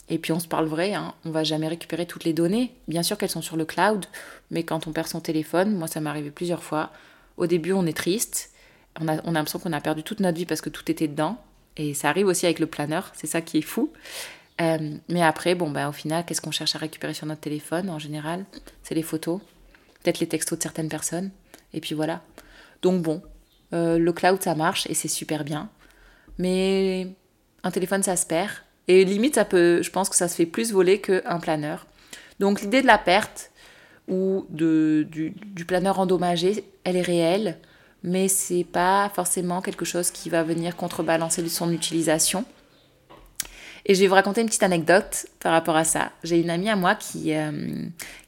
Et 0.10 0.19
puis 0.19 0.32
on 0.32 0.39
se 0.39 0.48
parle 0.48 0.65
vrai, 0.65 0.93
hein, 0.93 1.13
on 1.26 1.32
va 1.32 1.43
jamais 1.43 1.67
récupérer 1.67 2.06
toutes 2.06 2.24
les 2.26 2.34
données. 2.34 2.71
Bien 2.88 3.04
sûr 3.04 3.17
qu'elles 3.17 3.30
sont 3.30 3.41
sur 3.41 3.58
le 3.58 3.65
cloud, 3.65 4.06
mais 4.52 4.63
quand 4.63 4.88
on 4.88 4.91
perd 4.91 5.08
son 5.08 5.19
téléphone, 5.19 5.76
moi 5.76 5.88
ça 5.88 6.00
m'est 6.00 6.10
arrivé 6.10 6.32
plusieurs 6.32 6.63
fois. 6.63 6.91
Au 7.38 7.48
début 7.48 7.74
on 7.74 7.86
est 7.86 7.98
triste, 7.98 8.52
on 9.00 9.08
a, 9.08 9.17
on 9.24 9.30
a 9.30 9.34
l'impression 9.34 9.60
qu'on 9.60 9.74
a 9.74 9.82
perdu 9.82 10.04
toute 10.04 10.19
notre 10.19 10.38
vie 10.38 10.45
parce 10.45 10.62
que 10.62 10.69
tout 10.69 10.89
était 10.91 11.08
dedans. 11.08 11.38
Et 11.78 11.93
ça 11.93 12.10
arrive 12.10 12.28
aussi 12.28 12.45
avec 12.45 12.60
le 12.60 12.67
planeur, 12.67 13.12
c'est 13.13 13.28
ça 13.28 13.41
qui 13.41 13.58
est 13.58 13.62
fou. 13.62 13.91
Euh, 14.62 14.95
mais 15.10 15.21
après, 15.21 15.56
bon, 15.56 15.69
ben, 15.69 15.89
au 15.89 15.91
final, 15.91 16.26
qu'est-ce 16.26 16.41
qu'on 16.41 16.52
cherche 16.52 16.76
à 16.76 16.80
récupérer 16.80 17.13
sur 17.13 17.26
notre 17.26 17.41
téléphone 17.41 17.89
en 17.89 18.00
général? 18.00 18.45
C'est 18.84 18.95
les 18.95 19.04
photos, 19.04 19.41
peut-être 20.02 20.19
les 20.19 20.28
textos 20.28 20.58
de 20.58 20.63
certaines 20.63 20.88
personnes. 20.88 21.32
Et 21.76 21.82
puis 21.82 21.94
voilà. 21.94 22.22
Donc 22.82 23.04
bon, 23.04 23.22
euh, 23.74 24.00
le 24.00 24.14
cloud 24.14 24.42
ça 24.42 24.56
marche 24.56 24.88
et 24.90 24.96
c'est 24.96 25.08
super 25.08 25.44
bien. 25.44 25.70
Mais 26.40 27.08
un 27.64 27.70
téléphone 27.70 28.02
ça 28.02 28.16
se 28.16 28.26
perd. 28.26 28.52
Et 28.88 29.04
limite, 29.04 29.36
ça 29.36 29.46
peut, 29.46 29.82
je 29.82 29.90
pense 29.90 30.10
que 30.10 30.16
ça 30.16 30.28
se 30.28 30.36
fait 30.36 30.46
plus 30.46 30.72
voler 30.72 31.02
qu'un 31.02 31.40
planeur. 31.40 31.86
Donc 32.40 32.62
l'idée 32.62 32.82
de 32.82 32.88
la 32.88 32.98
perte 32.98 33.52
ou 34.08 34.46
de, 34.50 35.08
du, 35.10 35.32
du, 35.32 35.66
planeur 35.66 36.00
endommagé, 36.00 36.64
elle 36.84 36.96
est 36.96 37.02
réelle, 37.02 37.58
mais 38.04 38.28
c'est 38.28 38.64
pas 38.64 39.10
forcément 39.16 39.62
quelque 39.62 39.86
chose 39.86 40.12
qui 40.12 40.30
va 40.30 40.44
venir 40.44 40.76
contrebalancer 40.76 41.48
son 41.50 41.72
utilisation. 41.72 42.46
Et 43.86 43.93
je 43.93 44.00
vais 44.00 44.08
vous 44.08 44.15
raconter 44.15 44.41
une 44.41 44.48
petite 44.48 44.63
anecdote 44.63 45.28
par 45.39 45.52
rapport 45.52 45.76
à 45.76 45.84
ça. 45.84 46.12
J'ai 46.24 46.39
une 46.39 46.50
amie 46.50 46.69
à 46.69 46.76
moi 46.76 46.95
qui, 46.95 47.36
euh, 47.36 47.52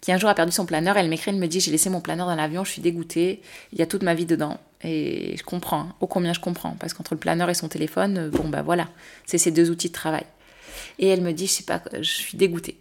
qui 0.02 0.12
un 0.12 0.18
jour 0.18 0.30
a 0.30 0.36
perdu 0.36 0.52
son 0.52 0.68
planeur. 0.68 0.98
Elle 0.98 1.10
m'écrit, 1.10 1.32
elle 1.32 1.38
me 1.38 1.48
dit 1.48 1.60
J'ai 1.60 1.72
laissé 1.72 1.90
mon 1.90 2.00
planeur 2.00 2.28
dans 2.28 2.36
l'avion, 2.36 2.64
je 2.64 2.72
suis 2.72 2.82
dégoûtée, 2.82 3.42
il 3.74 3.80
y 3.80 3.82
a 3.82 3.88
toute 3.88 4.04
ma 4.04 4.14
vie 4.14 4.28
dedans. 4.28 4.60
Et 4.84 5.36
je 5.36 5.44
comprends, 5.44 5.80
hein. 5.80 5.96
ô 6.00 6.06
combien 6.06 6.34
je 6.34 6.40
comprends, 6.40 6.76
parce 6.80 6.94
qu'entre 6.94 7.16
le 7.16 7.20
planeur 7.20 7.50
et 7.50 7.56
son 7.56 7.68
téléphone, 7.68 8.18
euh, 8.18 8.30
bon 8.30 8.48
bah 8.48 8.62
voilà, 8.62 8.88
c'est 9.26 9.40
ces 9.40 9.50
deux 9.50 9.72
outils 9.72 9.88
de 9.88 9.94
travail. 9.94 10.26
Et 11.00 11.08
elle 11.08 11.22
me 11.22 11.34
dit 11.34 11.48
Je 11.48 11.52
sais 11.52 11.64
pas, 11.64 11.82
je 11.94 12.04
suis 12.04 12.38
dégoûtée. 12.38 12.78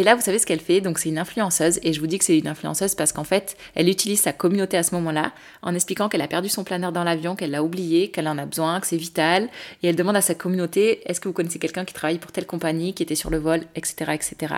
Et 0.00 0.02
là, 0.02 0.14
vous 0.14 0.22
savez 0.22 0.38
ce 0.38 0.46
qu'elle 0.46 0.60
fait 0.60 0.80
Donc, 0.80 0.98
c'est 0.98 1.10
une 1.10 1.18
influenceuse. 1.18 1.78
Et 1.82 1.92
je 1.92 2.00
vous 2.00 2.06
dis 2.06 2.18
que 2.18 2.24
c'est 2.24 2.38
une 2.38 2.48
influenceuse 2.48 2.94
parce 2.94 3.12
qu'en 3.12 3.22
fait, 3.22 3.58
elle 3.74 3.86
utilise 3.86 4.18
sa 4.18 4.32
communauté 4.32 4.78
à 4.78 4.82
ce 4.82 4.94
moment-là 4.94 5.30
en 5.60 5.74
expliquant 5.74 6.08
qu'elle 6.08 6.22
a 6.22 6.26
perdu 6.26 6.48
son 6.48 6.64
planeur 6.64 6.90
dans 6.90 7.04
l'avion, 7.04 7.36
qu'elle 7.36 7.50
l'a 7.50 7.62
oublié, 7.62 8.10
qu'elle 8.10 8.26
en 8.26 8.38
a 8.38 8.46
besoin, 8.46 8.80
que 8.80 8.86
c'est 8.86 8.96
vital. 8.96 9.50
Et 9.82 9.88
elle 9.88 9.96
demande 9.96 10.16
à 10.16 10.22
sa 10.22 10.34
communauté 10.34 11.02
Est-ce 11.04 11.20
que 11.20 11.28
vous 11.28 11.34
connaissez 11.34 11.58
quelqu'un 11.58 11.84
qui 11.84 11.92
travaille 11.92 12.16
pour 12.16 12.32
telle 12.32 12.46
compagnie, 12.46 12.94
qui 12.94 13.02
était 13.02 13.14
sur 13.14 13.28
le 13.28 13.36
vol, 13.36 13.60
etc. 13.74 14.12
etc. 14.14 14.54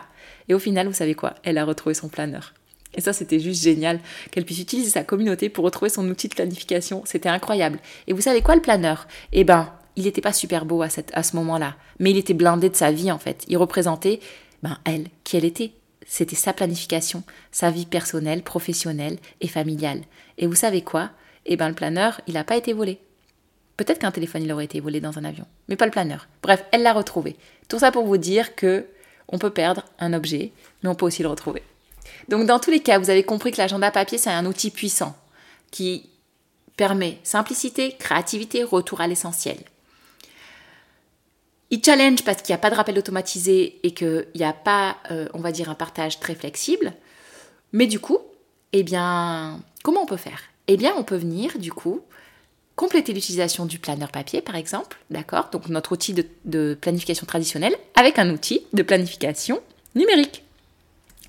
Et 0.49 0.55
au 0.55 0.61
final, 0.61 0.87
vous 0.87 0.93
savez 0.93 1.17
quoi? 1.17 1.35
Elle 1.43 1.59
a 1.59 1.65
retrouvé 1.65 1.97
son 1.97 2.09
planeur. 2.09 2.55
Et 2.95 3.01
ça, 3.01 3.13
c'était 3.13 3.41
juste 3.41 3.65
génial 3.65 3.99
qu'elle 4.31 4.45
puisse 4.45 4.61
utiliser 4.61 4.91
sa 4.91 5.03
communauté 5.03 5.49
pour 5.49 5.65
retrouver 5.65 5.89
son 5.89 6.09
outil 6.09 6.29
de 6.29 6.37
planification. 6.37 7.03
C'était 7.05 7.29
incroyable. 7.29 7.81
Et 8.07 8.13
vous 8.13 8.21
savez 8.21 8.43
quoi, 8.43 8.55
le 8.55 8.63
planeur? 8.63 9.09
Eh 9.33 9.43
ben, 9.43 9.73
il 9.97 10.05
n'était 10.05 10.21
pas 10.21 10.33
super 10.33 10.67
beau 10.67 10.83
à, 10.83 10.89
cette, 10.89 11.11
à 11.15 11.25
ce 11.25 11.35
moment-là, 11.35 11.75
mais 11.99 12.13
il 12.13 12.17
était 12.17 12.33
blindé 12.33 12.69
de 12.69 12.77
sa 12.77 12.93
vie 12.93 13.11
en 13.11 13.19
fait. 13.19 13.45
Il 13.49 13.57
représentait 13.57 14.21
ben, 14.63 14.79
elle, 14.85 15.09
qui 15.25 15.37
elle 15.37 15.45
était. 15.45 15.73
C'était 16.07 16.37
sa 16.37 16.53
planification, 16.53 17.23
sa 17.51 17.71
vie 17.71 17.87
personnelle, 17.87 18.43
professionnelle 18.43 19.19
et 19.41 19.49
familiale. 19.49 20.03
Et 20.39 20.47
vous 20.47 20.55
savez 20.55 20.83
quoi? 20.83 21.11
Eh 21.47 21.57
ben 21.57 21.69
le 21.69 21.75
planeur, 21.75 22.21
il 22.27 22.35
n'a 22.35 22.45
pas 22.45 22.57
été 22.57 22.73
volé. 22.73 22.99
Peut-être 23.77 24.01
qu'un 24.01 24.11
téléphone, 24.11 24.43
il 24.43 24.53
aurait 24.53 24.65
été 24.65 24.81
volé 24.81 25.01
dans 25.01 25.19
un 25.19 25.25
avion, 25.25 25.47
mais 25.69 25.77
pas 25.77 25.87
le 25.87 25.91
planeur. 25.91 26.29
Bref, 26.43 26.65
elle 26.73 26.83
l'a 26.83 26.93
retrouvé. 26.93 27.37
Tout 27.69 27.79
ça 27.79 27.91
pour 27.91 28.05
vous 28.05 28.19
dire 28.19 28.55
que 28.55 28.87
on 29.29 29.39
peut 29.39 29.51
perdre 29.51 29.85
un 29.99 30.13
objet, 30.13 30.53
mais 30.83 30.91
on 30.91 30.95
peut 30.95 31.07
aussi 31.07 31.23
le 31.23 31.29
retrouver. 31.29 31.63
Donc 32.29 32.47
dans 32.47 32.59
tous 32.59 32.71
les 32.71 32.81
cas, 32.81 32.99
vous 32.99 33.11
avez 33.11 33.23
compris 33.23 33.51
que 33.51 33.59
l'agenda 33.59 33.91
papier, 33.91 34.19
c'est 34.19 34.31
un 34.31 34.47
outil 34.47 34.71
puissant 34.71 35.17
qui 35.71 36.11
permet 36.77 37.19
simplicité, 37.23 37.97
créativité, 37.99 38.63
retour 38.63 39.01
à 39.01 39.07
l'essentiel. 39.07 39.57
Il 41.73 41.83
challenge 41.83 42.23
parce 42.23 42.43
qu'il 42.43 42.53
n'y 42.53 42.57
a 42.57 42.59
pas 42.59 42.69
de 42.69 42.75
rappel 42.75 42.99
automatisé 42.99 43.81
et 43.83 43.93
qu'il 43.93 44.27
n'y 44.35 44.45
a 44.45 44.53
pas, 44.53 44.99
euh, 45.11 45.27
on 45.33 45.41
va 45.41 45.53
dire, 45.53 45.71
un 45.71 45.75
partage 45.75 46.21
très 46.21 46.35
flexible. 46.35 46.93
Mais 47.73 47.87
du 47.87 47.99
coup, 47.99 48.19
eh 48.75 48.83
bien, 48.83 49.59
comment 49.83 50.03
on 50.03 50.07
peut 50.07 50.19
faire? 50.19 50.43
Eh 50.69 50.77
bien, 50.77 50.93
on 50.99 51.03
peut 51.03 51.17
venir, 51.17 51.59
du 51.59 51.73
coup, 51.73 52.03
compléter 52.77 53.15
l'utilisation 53.15 53.65
du 53.65 53.79
planeur 53.79 54.11
papier, 54.11 54.43
par 54.43 54.55
exemple, 54.55 54.99
d'accord? 55.11 55.49
Donc 55.51 55.71
notre 55.71 55.93
outil 55.93 56.15
de 56.45 56.79
planification 56.79 57.25
traditionnelle 57.25 57.75
avec 57.95 58.19
un 58.19 58.29
outil 58.29 58.67
de 58.75 58.83
planification 58.83 59.63
numérique. 59.95 60.45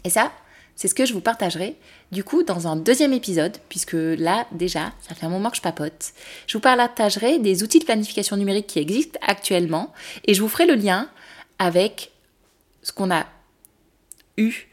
Et 0.03 0.10
ça, 0.10 0.34
c'est 0.75 0.89
ce 0.89 0.95
que 0.95 1.06
je 1.06 1.13
vous 1.13 1.21
partagerai 1.21 1.77
du 2.13 2.23
coup 2.23 2.43
dans 2.43 2.67
un 2.67 2.76
deuxième 2.76 3.12
épisode, 3.12 3.58
puisque 3.67 3.93
là 3.93 4.47
déjà, 4.52 4.93
ça 5.02 5.15
fait 5.15 5.26
un 5.26 5.30
moment 5.30 5.49
que 5.49 5.58
je 5.58 5.62
papote. 5.62 6.13
Je 6.47 6.58
vous 6.58 6.62
partagerai 6.62 7.39
des 7.39 7.63
outils 7.63 7.80
de 7.80 7.86
planification 7.86 8.38
numérique 8.38 8.67
qui 8.67 8.80
existent 8.80 9.19
actuellement 9.21 9.91
et 10.26 10.34
je 10.34 10.41
vous 10.41 10.47
ferai 10.47 10.65
le 10.65 10.76
lien 10.76 11.10
avec 11.60 12.12
ce 12.82 12.91
qu'on 12.91 13.12
a 13.12 13.26
eu 14.38 14.67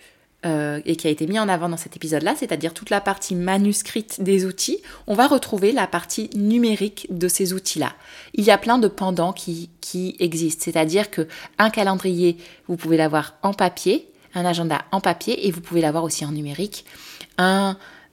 euh, 0.47 0.81
et 0.87 0.97
qui 0.97 1.07
a 1.07 1.11
été 1.11 1.27
mis 1.27 1.39
en 1.39 1.51
avant 1.51 1.69
dans 1.69 1.77
cet 1.77 1.97
épisode-là, 1.97 2.35
c'est-à-dire 2.35 2.73
toute 2.73 2.89
la 2.89 3.03
partie 3.03 3.35
manuscrite 3.35 4.23
des 4.23 4.47
outils, 4.47 4.81
on 5.07 5.15
va 5.15 5.27
retrouver 5.27 5.71
la 5.71 5.87
partie 5.87 6.31
numérique 6.35 7.07
de 7.11 7.29
ces 7.29 7.53
outils-là. 7.53 7.93
Il 8.33 8.45
y 8.45 8.51
a 8.51 8.57
plein 8.57 8.79
de 8.79 8.89
pendants 8.89 9.35
qui, 9.35 9.69
qui 9.83 10.17
existent, 10.19 10.65
c'est-à-dire 10.65 11.11
que 11.11 11.29
un 11.59 11.69
calendrier, 11.69 12.39
vous 12.69 12.77
pouvez 12.79 12.97
l'avoir 12.97 13.35
en 13.43 13.53
papier, 13.53 14.11
un 14.35 14.47
agenda 14.47 14.83
en 14.93 15.01
papier 15.01 15.47
et 15.47 15.51
vous 15.51 15.61
pouvez 15.61 15.83
l'avoir 15.83 16.05
aussi 16.05 16.25
en 16.25 16.33
numérique. 16.33 16.87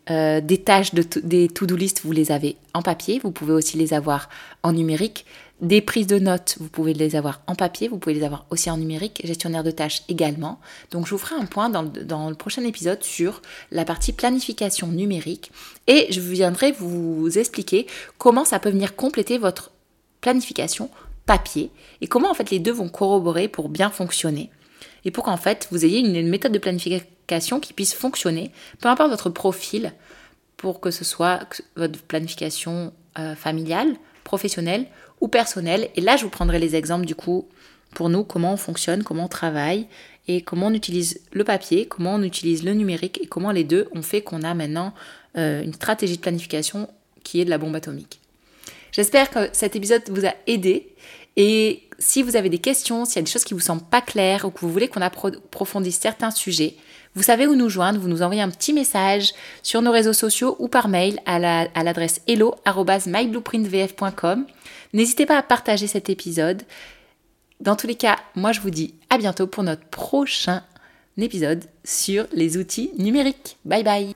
Euh, 0.10 0.40
des 0.40 0.60
tâches, 0.60 0.94
de 0.94 1.04
des 1.22 1.50
to-do 1.50 1.76
list, 1.76 2.02
vous 2.06 2.13
les 2.13 2.32
avez 2.32 2.56
en 2.74 2.82
papier, 2.82 3.20
vous 3.22 3.32
pouvez 3.32 3.52
aussi 3.52 3.76
les 3.78 3.94
avoir 3.94 4.30
en 4.63 4.72
numérique. 4.72 5.26
Des 5.60 5.82
prises 5.82 6.08
de 6.08 6.18
notes, 6.20 6.56
vous 6.60 6.70
pouvez 6.70 6.94
les 6.94 7.16
avoir 7.16 7.42
en 7.48 7.56
papier, 7.56 7.90
vous 7.90 7.98
pouvez 7.98 8.16
les 8.16 8.24
avoir 8.24 8.46
aussi 8.52 8.70
en 8.70 8.78
numérique, 8.78 9.22
gestionnaire 9.26 9.63
de 9.63 9.72
tâches 9.72 10.04
également. 10.08 10.60
Donc 10.92 11.08
je 11.08 11.12
vous 11.12 11.18
ferai 11.18 11.36
un 11.36 11.46
point 11.46 11.70
dans 11.70 11.82
le, 11.82 11.90
dans 11.90 12.30
le 12.30 12.36
prochain 12.36 12.63
épisode 12.63 13.04
sur 13.04 13.42
la 13.72 13.84
partie 13.84 14.13
planification 14.13 14.88
numérique. 14.88 15.52
Et 15.88 16.08
je 16.10 16.22
viendrai 16.22 16.72
vous 16.72 17.38
expliquer 17.38 17.88
comment 18.18 18.46
ça 18.46 18.60
peut 18.60 18.70
venir 18.70 18.96
compléter 18.96 19.38
votre 19.38 19.72
planification 20.22 20.90
papier 21.26 21.70
et 22.00 22.08
comment 22.08 22.32
en 22.32 22.34
fait 22.34 22.50
les 22.50 22.60
deux 22.60 22.72
vont 22.72 22.88
corroborer 22.88 23.50
pour 23.50 23.68
bien 23.68 23.90
fonctionner 23.90 24.50
et 25.06 25.12
pour 25.12 25.24
qu'en 25.24 25.38
fait 25.38 25.68
vous 25.72 25.86
ayez 25.86 26.00
une, 26.00 26.28
méthode 26.28 26.52
de 26.52 26.60
planification 26.60 27.60
qui 27.60 27.74
puisse 27.74 27.94
fonctionner, 27.94 28.52
peu 28.80 28.90
importe 28.90 29.10
votre 29.10 29.30
profil, 29.30 29.94
pour 30.58 30.80
que 30.80 30.92
ce 30.92 31.06
soit 31.06 31.42
votre 31.76 32.00
planification 32.02 32.92
euh, 33.20 33.36
familiale, 33.36 33.96
professionnelle 34.24 34.88
ou 35.22 35.28
personnelle. 35.28 35.90
Et 35.96 36.02
là, 36.02 36.18
je 36.18 36.24
vous 36.24 36.30
prendrai 36.30 36.60
les 36.60 36.76
exemples 36.76 37.06
du 37.06 37.16
coup 37.16 37.48
pour 37.94 38.10
nous, 38.10 38.24
comment 38.24 38.54
on 38.54 38.58
fonctionne, 38.58 39.04
comment 39.04 39.26
on 39.26 39.30
travaille 39.30 39.88
et 40.28 40.42
comment 40.42 40.68
on 40.68 40.74
utilise 40.74 41.22
le 41.32 41.44
papier, 41.44 41.86
comment 41.88 42.16
on 42.16 42.24
utilise 42.24 42.64
le 42.64 42.74
numérique 42.74 43.20
et 43.22 43.28
comment 43.28 43.52
les 43.52 43.64
deux 43.64 43.88
ont 43.94 44.02
fait 44.02 44.22
qu'on 44.22 44.42
a 44.42 44.54
maintenant 44.54 44.94
euh, 45.38 45.64
une 45.64 45.74
stratégie 45.74 46.18
de 46.18 46.22
planification 46.22 46.90
qui 47.24 47.40
est 47.40 47.46
de 47.46 47.50
la 47.50 47.58
bombe 47.58 47.76
atomique. 47.76 48.20
J'espère 48.92 49.30
que 49.30 49.50
cet 49.54 49.76
épisode 49.76 50.02
vous 50.10 50.26
a 50.26 50.34
aidé 50.48 50.94
et 51.38 51.84
si 52.00 52.23
vous 52.23 52.36
avez 52.36 52.50
des 52.50 52.58
questions, 52.58 53.06
s'il 53.06 53.17
y 53.17 53.19
a 53.19 53.21
des 53.21 53.32
choses 53.32 53.43
qui 53.43 53.54
vous 53.54 53.60
semblent 53.60 53.84
pas 53.84 54.02
claires 54.02 54.45
ou 54.45 54.50
que 54.50 54.60
vous 54.60 54.71
voulez 54.71 54.88
qu'on 54.88 55.02
approfondisse 55.02 56.00
certains 56.00 56.32
sujets, 56.32 56.76
vous 57.15 57.23
savez 57.23 57.47
où 57.47 57.56
nous 57.56 57.69
joindre, 57.69 58.00
vous 58.00 58.10
nous 58.10 58.23
envoyez 58.23 58.41
un 58.41 58.50
petit 58.50 58.73
message 58.73 59.34
sur 59.63 59.82
nos 59.82 59.91
réseaux 59.91 60.13
sociaux 60.13 60.56
ou 60.60 60.67
par 60.67 60.88
mail 60.88 61.19
à 61.26 61.39
l'adresse 61.39 62.21
la, 62.28 62.34
hello@myblueprintvf.com. 62.34 64.45
N'hésitez 64.93 65.26
pas 65.26 65.38
à 65.38 65.43
partager 65.43 65.88
cet 65.88 66.10
épisode. 66.10 66.63
Dans 67.60 67.76
tous 67.76 67.88
les 67.88 67.95
cas, 67.95 68.17
moi 68.36 68.52
je 68.52 68.62
vous 68.62 68.69
dis 68.69 68.93
à 69.10 69.17
bientôt 69.17 69.47
pour 69.47 69.63
notre 69.63 69.86
prochain 69.86 70.63
épisode 71.17 71.63
sur 71.84 72.28
les 72.34 72.58
outils 72.58 72.91
numériques. 72.97 73.58
Bye 73.65 73.84
bye. 73.84 74.15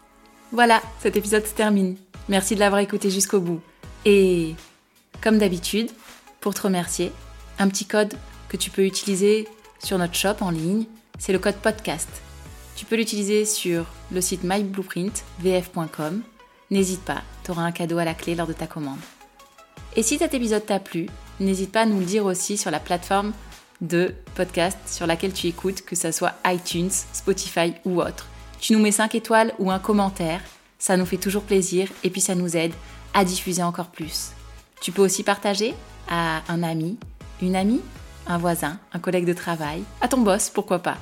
Voilà, 0.51 0.81
cet 0.99 1.17
épisode 1.17 1.45
se 1.45 1.53
termine. 1.53 1.97
Merci 2.29 2.55
de 2.55 2.59
l'avoir 2.59 2.81
écouté 2.81 3.09
jusqu'au 3.09 3.39
bout. 3.39 3.61
Et 4.05 4.53
comme 5.21 5.37
d'habitude, 5.37 5.89
pour 6.41 6.55
te 6.55 6.63
remercier, 6.63 7.13
un 7.59 7.69
petit 7.69 7.85
code 7.85 8.15
que 8.49 8.57
tu 8.57 8.71
peux 8.71 8.85
utiliser 8.85 9.47
sur 9.81 9.97
notre 9.97 10.15
shop 10.15 10.35
en 10.41 10.49
ligne, 10.49 10.85
c'est 11.19 11.31
le 11.31 11.39
code 11.39 11.55
podcast. 11.55 12.09
Tu 12.75 12.85
peux 12.85 12.95
l'utiliser 12.95 13.45
sur 13.45 13.85
le 14.11 14.21
site 14.21 14.43
myblueprintvf.com. 14.43 16.23
N'hésite 16.71 17.01
pas, 17.01 17.21
tu 17.43 17.51
auras 17.51 17.61
un 17.61 17.71
cadeau 17.71 17.99
à 17.99 18.05
la 18.05 18.15
clé 18.15 18.33
lors 18.33 18.47
de 18.47 18.53
ta 18.53 18.65
commande. 18.65 18.99
Et 19.95 20.03
si 20.03 20.17
cet 20.17 20.33
épisode 20.33 20.65
t'a 20.65 20.79
plu, 20.79 21.07
n'hésite 21.39 21.71
pas 21.71 21.81
à 21.81 21.85
nous 21.85 21.99
le 21.99 22.05
dire 22.05 22.25
aussi 22.25 22.57
sur 22.57 22.71
la 22.71 22.79
plateforme 22.79 23.33
de 23.81 24.13
podcast 24.35 24.77
sur 24.87 25.05
laquelle 25.05 25.33
tu 25.33 25.47
écoutes, 25.47 25.83
que 25.83 25.95
ce 25.95 26.11
soit 26.11 26.33
iTunes, 26.45 26.91
Spotify 27.13 27.73
ou 27.85 28.01
autre. 28.01 28.27
Tu 28.59 28.73
nous 28.73 28.79
mets 28.79 28.91
5 28.91 29.13
étoiles 29.15 29.53
ou 29.59 29.69
un 29.69 29.79
commentaire, 29.79 30.41
ça 30.79 30.97
nous 30.97 31.05
fait 31.05 31.17
toujours 31.17 31.43
plaisir 31.43 31.87
et 32.03 32.09
puis 32.09 32.21
ça 32.21 32.35
nous 32.35 32.55
aide 32.57 32.73
à 33.13 33.25
diffuser 33.25 33.63
encore 33.63 33.87
plus. 33.89 34.31
Tu 34.81 34.91
peux 34.91 35.03
aussi 35.03 35.23
partager 35.23 35.73
à 36.09 36.41
un 36.49 36.63
ami, 36.63 36.97
une 37.41 37.55
amie, 37.55 37.81
un 38.27 38.37
voisin, 38.37 38.79
un 38.93 38.99
collègue 38.99 39.25
de 39.25 39.33
travail, 39.33 39.83
à 40.01 40.07
ton 40.07 40.19
boss, 40.19 40.49
pourquoi 40.49 40.79
pas. 40.79 40.97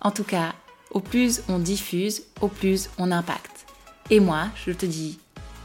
En 0.00 0.10
tout 0.10 0.24
cas, 0.24 0.52
au 0.90 1.00
plus 1.00 1.42
on 1.48 1.58
diffuse, 1.58 2.24
au 2.40 2.48
plus 2.48 2.90
on 2.98 3.10
impacte. 3.12 3.66
Et 4.10 4.20
moi, 4.20 4.48
je 4.66 4.72
te 4.72 4.84
dis 4.84 5.18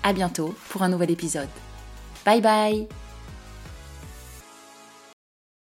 à 0.04 0.14
bientôt 0.14 0.56
pour 0.70 0.84
un 0.84 0.90
nouvel 0.90 1.12
épisode. 1.12 1.50
Bye 2.26 2.42
bye 2.42 3.07